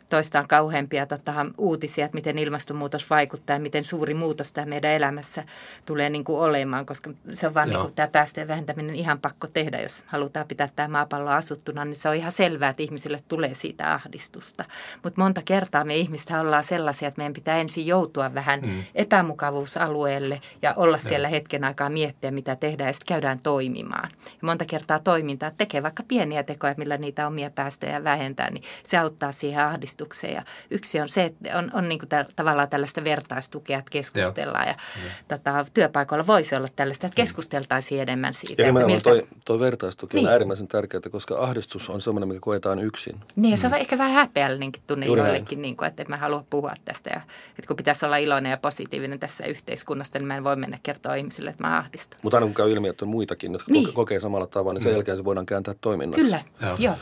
[0.08, 5.44] toistaan kauheampia tota, uutisia, että miten ilmastonmuutos vaikuttaa ja miten suuri muutos tämä meidän elämässä
[5.86, 9.46] tulee niin kuin olemaan, koska se on vaan niin kuin, tämä päästöjen vähentäminen ihan pakko
[9.46, 13.54] tehdä, jos halutaan pitää tämä maapallo asuttuna, niin se on ihan selvää, että ihmisille tulee
[13.54, 14.64] siitä ahdistusta.
[15.02, 18.82] Mutta monta kertaa me ihmistä ollaan sellaisia, että meidän pitää ensin joutua vähän mm.
[18.94, 21.08] epämukavuusalueelle ja olla Joo.
[21.08, 24.10] siellä hetken aikaa miettiä, mitä tehdään ja sitten käydään toimimaan.
[24.12, 28.98] Ja monta kertaa toimintaa tekee vaikka pieniä tekoja, millä niitä omia päästöjä vähentää, niin se
[28.98, 30.35] auttaa siihen ahdistukseen ahdistukseen.
[30.35, 34.66] Ja yksi on se, että on, on niin kuin tä, tavallaan tällaista vertaistukea, että keskustellaan.
[34.66, 35.11] Ja, ja.
[35.28, 37.22] Tota, työpaikoilla voisi olla tällaista, että mm.
[37.22, 38.62] keskusteltaisiin enemmän siitä.
[38.62, 39.11] Ja nimenomaan miltä...
[39.11, 40.26] toi, toi vertaistuki niin.
[40.26, 43.20] on äärimmäisen tärkeää, koska ahdistus on sellainen, mikä koetaan yksin.
[43.37, 43.78] Niin, ja se on mm.
[43.78, 47.11] ehkä vähän häpeällinenkin tunne Juuri joillekin, niin kuin, että en mä halua puhua tästä.
[47.11, 50.78] Ja, että kun pitäisi olla iloinen ja positiivinen tässä yhteiskunnasta, niin mä en voi mennä
[50.83, 52.20] kertoa ihmisille, että mä ahdistun.
[52.22, 53.92] Mutta aina kun käy ilmi, että on muitakin, jotka niin.
[53.92, 54.96] kokee samalla tavalla, niin sen mm.
[54.96, 56.24] jälkeen se voidaan kääntää toiminnaksi.
[56.24, 56.76] Kyllä, joo.
[56.78, 56.94] joo.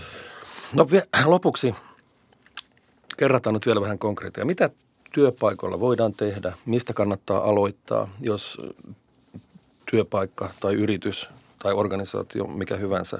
[0.72, 0.86] No
[1.24, 1.74] lopuksi
[3.22, 4.44] kerrataan nyt vielä vähän konkreettia.
[4.44, 4.70] Mitä
[5.14, 6.52] työpaikoilla voidaan tehdä?
[6.66, 8.58] Mistä kannattaa aloittaa, jos
[9.90, 13.18] työpaikka tai yritys tai organisaatio, mikä hyvänsä,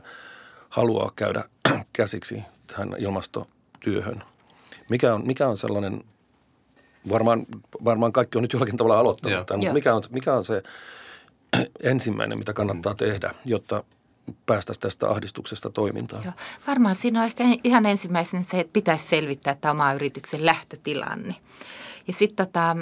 [0.68, 1.44] haluaa käydä
[1.92, 4.22] käsiksi tähän ilmastotyöhön?
[4.90, 6.04] Mikä on, mikä on sellainen,
[7.10, 7.46] varmaan,
[7.84, 10.62] varmaan kaikki on nyt jollakin tavalla aloittanut tämän, mutta mikä on, mikä on se
[11.92, 13.84] ensimmäinen, mitä kannattaa tehdä, jotta
[14.46, 16.24] päästä tästä ahdistuksesta toimintaan?
[16.24, 16.34] Joo.
[16.66, 21.34] Varmaan siinä on ehkä ihan ensimmäisenä se, että pitäisi selvittää tämä oma yrityksen lähtötilanne.
[22.06, 22.76] Ja sitten tota,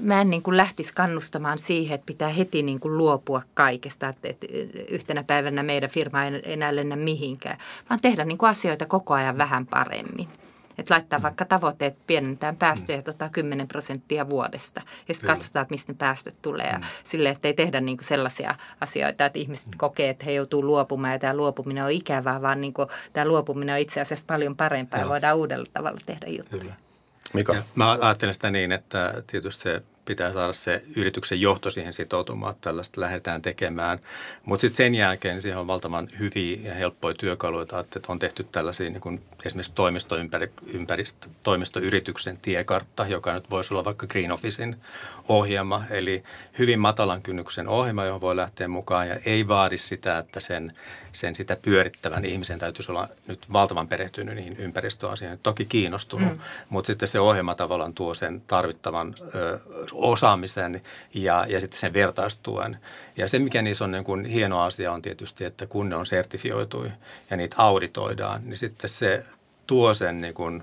[0.00, 4.28] mä en niin kuin lähtisi kannustamaan siihen, että pitää heti niin kuin luopua kaikesta, että,
[4.28, 4.46] että
[4.88, 7.58] yhtenä päivänä meidän firma ei enää lennä mihinkään,
[7.90, 10.28] vaan tehdä niin kuin asioita koko ajan vähän paremmin.
[10.78, 11.22] Että laittaa mm.
[11.22, 13.04] vaikka tavoitteet, pienentään päästöjä mm.
[13.04, 14.82] tota 10 prosenttia vuodesta.
[15.08, 16.72] Ja sitten katsotaan, että mistä ne päästöt tulee.
[16.72, 16.82] Mm.
[17.04, 19.78] Sille, että ei tehdä niinku sellaisia asioita, että ihmiset mm.
[19.78, 23.80] kokee, että he joutuu luopumaan ja tämä luopuminen on ikävää, vaan niinku, tämä luopuminen on
[23.80, 26.60] itse asiassa paljon parempaa ja voidaan uudella tavalla tehdä juttuja.
[26.60, 26.74] Kyllä.
[27.32, 27.54] Mika?
[27.54, 32.50] Ja mä ajattelen sitä niin, että tietysti se pitää saada se yrityksen johto siihen sitoutumaan,
[32.50, 33.98] että tällaista lähdetään tekemään.
[34.44, 38.90] Mutta sitten sen jälkeen siihen on valtavan hyviä ja helppoja työkaluja, että on tehty tällaisia
[38.90, 44.76] niin kuin esimerkiksi toimistoympäristö, toimistoyrityksen tiekartta, joka nyt voisi olla vaikka Green Officein
[45.28, 46.22] ohjelma, eli
[46.58, 50.76] hyvin matalan kynnyksen ohjelma, johon voi lähteä mukaan ja ei vaadi sitä, että sen,
[51.12, 55.38] sen sitä pyörittävän ihmisen täytyisi olla nyt valtavan perehtynyt niihin ympäristöasioihin.
[55.42, 56.38] Toki kiinnostunut, mm.
[56.68, 59.58] mutta sitten se ohjelma tavallaan tuo sen tarvittavan ö,
[59.92, 60.82] osaamisen
[61.14, 62.78] ja, ja sitten sen vertaistuen.
[63.16, 66.06] Ja se, mikä niissä on niin kuin hieno asia on tietysti, että kun ne on
[66.06, 66.86] sertifioitu
[67.30, 69.24] ja niitä auditoidaan, niin sitten se
[69.66, 70.62] tuo sen niin kuin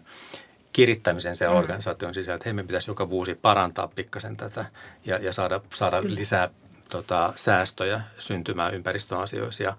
[0.73, 1.55] kirittämisen sen mm.
[1.55, 4.65] organisaation sisällä, että hei, me pitäisi joka vuosi parantaa pikkasen tätä
[5.05, 6.49] ja, ja saada, saada lisää
[6.89, 9.63] tota, säästöjä syntymään ympäristöasioissa.
[9.63, 9.77] Ja,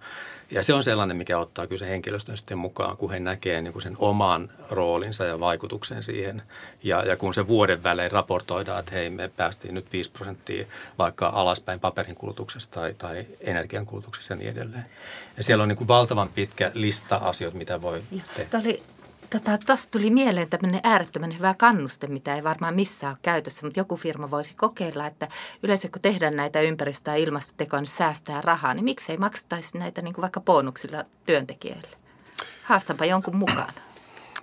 [0.51, 3.73] ja se on sellainen, mikä ottaa kyllä se henkilöstön sitten mukaan, kun he näkee niin
[3.73, 6.43] kuin sen oman roolinsa ja vaikutuksen siihen.
[6.83, 10.67] Ja, ja kun se vuoden välein raportoidaan, että hei, me päästiin nyt 5 prosenttia
[10.99, 14.85] vaikka alaspäin paperin kulutuksesta tai, tai energian kulutuksesta ja niin edelleen.
[15.37, 18.03] Ja siellä on niin kuin valtavan pitkä lista asioita, mitä voi
[18.37, 18.51] tehdä.
[18.51, 18.83] Tämä oli
[19.31, 23.81] Tota, Tuosta tuli mieleen tämmöinen äärettömän hyvä kannuste, mitä ei varmaan missään ole käytössä, mutta
[23.81, 25.29] joku firma voisi kokeilla, että
[25.63, 30.15] yleensä kun tehdään näitä ympäristö- ja ilmastotekoja, niin säästää rahaa, niin miksei maksaisi näitä niin
[30.15, 31.89] kuin vaikka bonuksilla työntekijöille?
[32.65, 33.75] Haastanpa jonkun mukaan.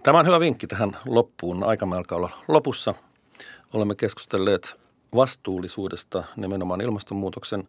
[0.03, 1.63] Tämä on hyvä vinkki tähän loppuun.
[1.63, 2.93] Aika olla lopussa.
[3.73, 4.79] Olemme keskustelleet
[5.15, 7.67] vastuullisuudesta nimenomaan ilmastonmuutoksen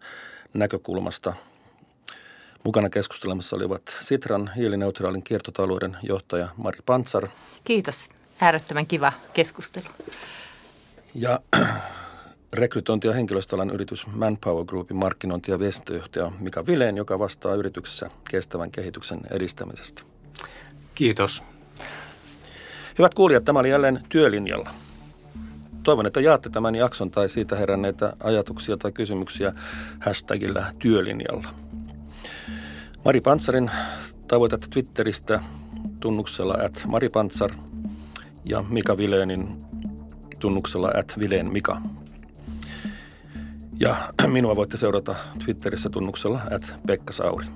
[0.55, 1.35] näkökulmasta–
[2.65, 7.29] Mukana keskustelemassa olivat Sitran hiilineutraalin kiertotalouden johtaja Mari Pantsar.
[7.65, 8.09] Kiitos.
[8.41, 9.87] Äärettömän kiva keskustelu.
[11.15, 11.41] Ja
[12.53, 18.71] rekrytointi- ja henkilöstöalan yritys Manpower Groupin markkinointi- ja viestintäjohtaja Mika Vileen, joka vastaa yrityksessä kestävän
[18.71, 20.03] kehityksen edistämisestä.
[20.95, 21.43] Kiitos.
[22.99, 24.71] Hyvät kuulijat, tämä oli jälleen työlinjalla.
[25.83, 29.53] Toivon, että jaatte tämän jakson tai siitä heränneitä ajatuksia tai kysymyksiä
[30.01, 31.49] hashtagillä työlinjalla.
[33.05, 33.71] Mari Pantsarin
[34.29, 35.41] tavoitat Twitteristä
[36.01, 37.51] tunnuksella at maripantsar
[38.45, 39.49] ja Mika Vileenin
[40.39, 41.81] tunnuksella at Vileen Mika.
[43.81, 43.97] Ja
[44.27, 47.47] minua voitte seurata Twitterissä tunnuksella at Pekka Sauri.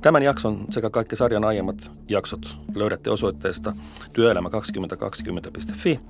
[0.00, 3.72] Tämän jakson sekä kaikki sarjan aiemmat jaksot löydätte osoitteesta
[4.12, 6.00] työelämä2020.fi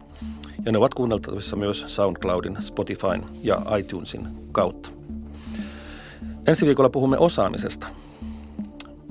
[0.65, 4.91] ja ne ovat kuunneltavissa myös SoundCloudin, Spotifyn ja iTunesin kautta.
[6.47, 7.87] Ensi viikolla puhumme osaamisesta–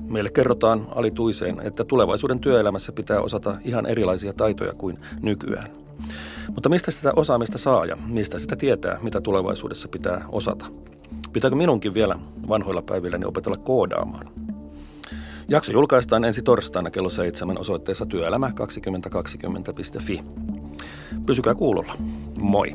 [0.08, 5.70] Meille kerrotaan alituiseen, että tulevaisuuden työelämässä pitää osata ihan erilaisia taitoja kuin nykyään.
[6.54, 10.66] Mutta mistä sitä osaamista saa ja mistä sitä tietää, mitä tulevaisuudessa pitää osata?
[11.32, 14.26] Pitääkö minunkin vielä vanhoilla päivilläni opetella koodaamaan?
[15.48, 20.22] Jakso julkaistaan ensi torstaina kello 7 osoitteessa työelämä2020.fi.
[21.26, 21.94] Pysykää kuulolla.
[22.38, 22.72] Moi!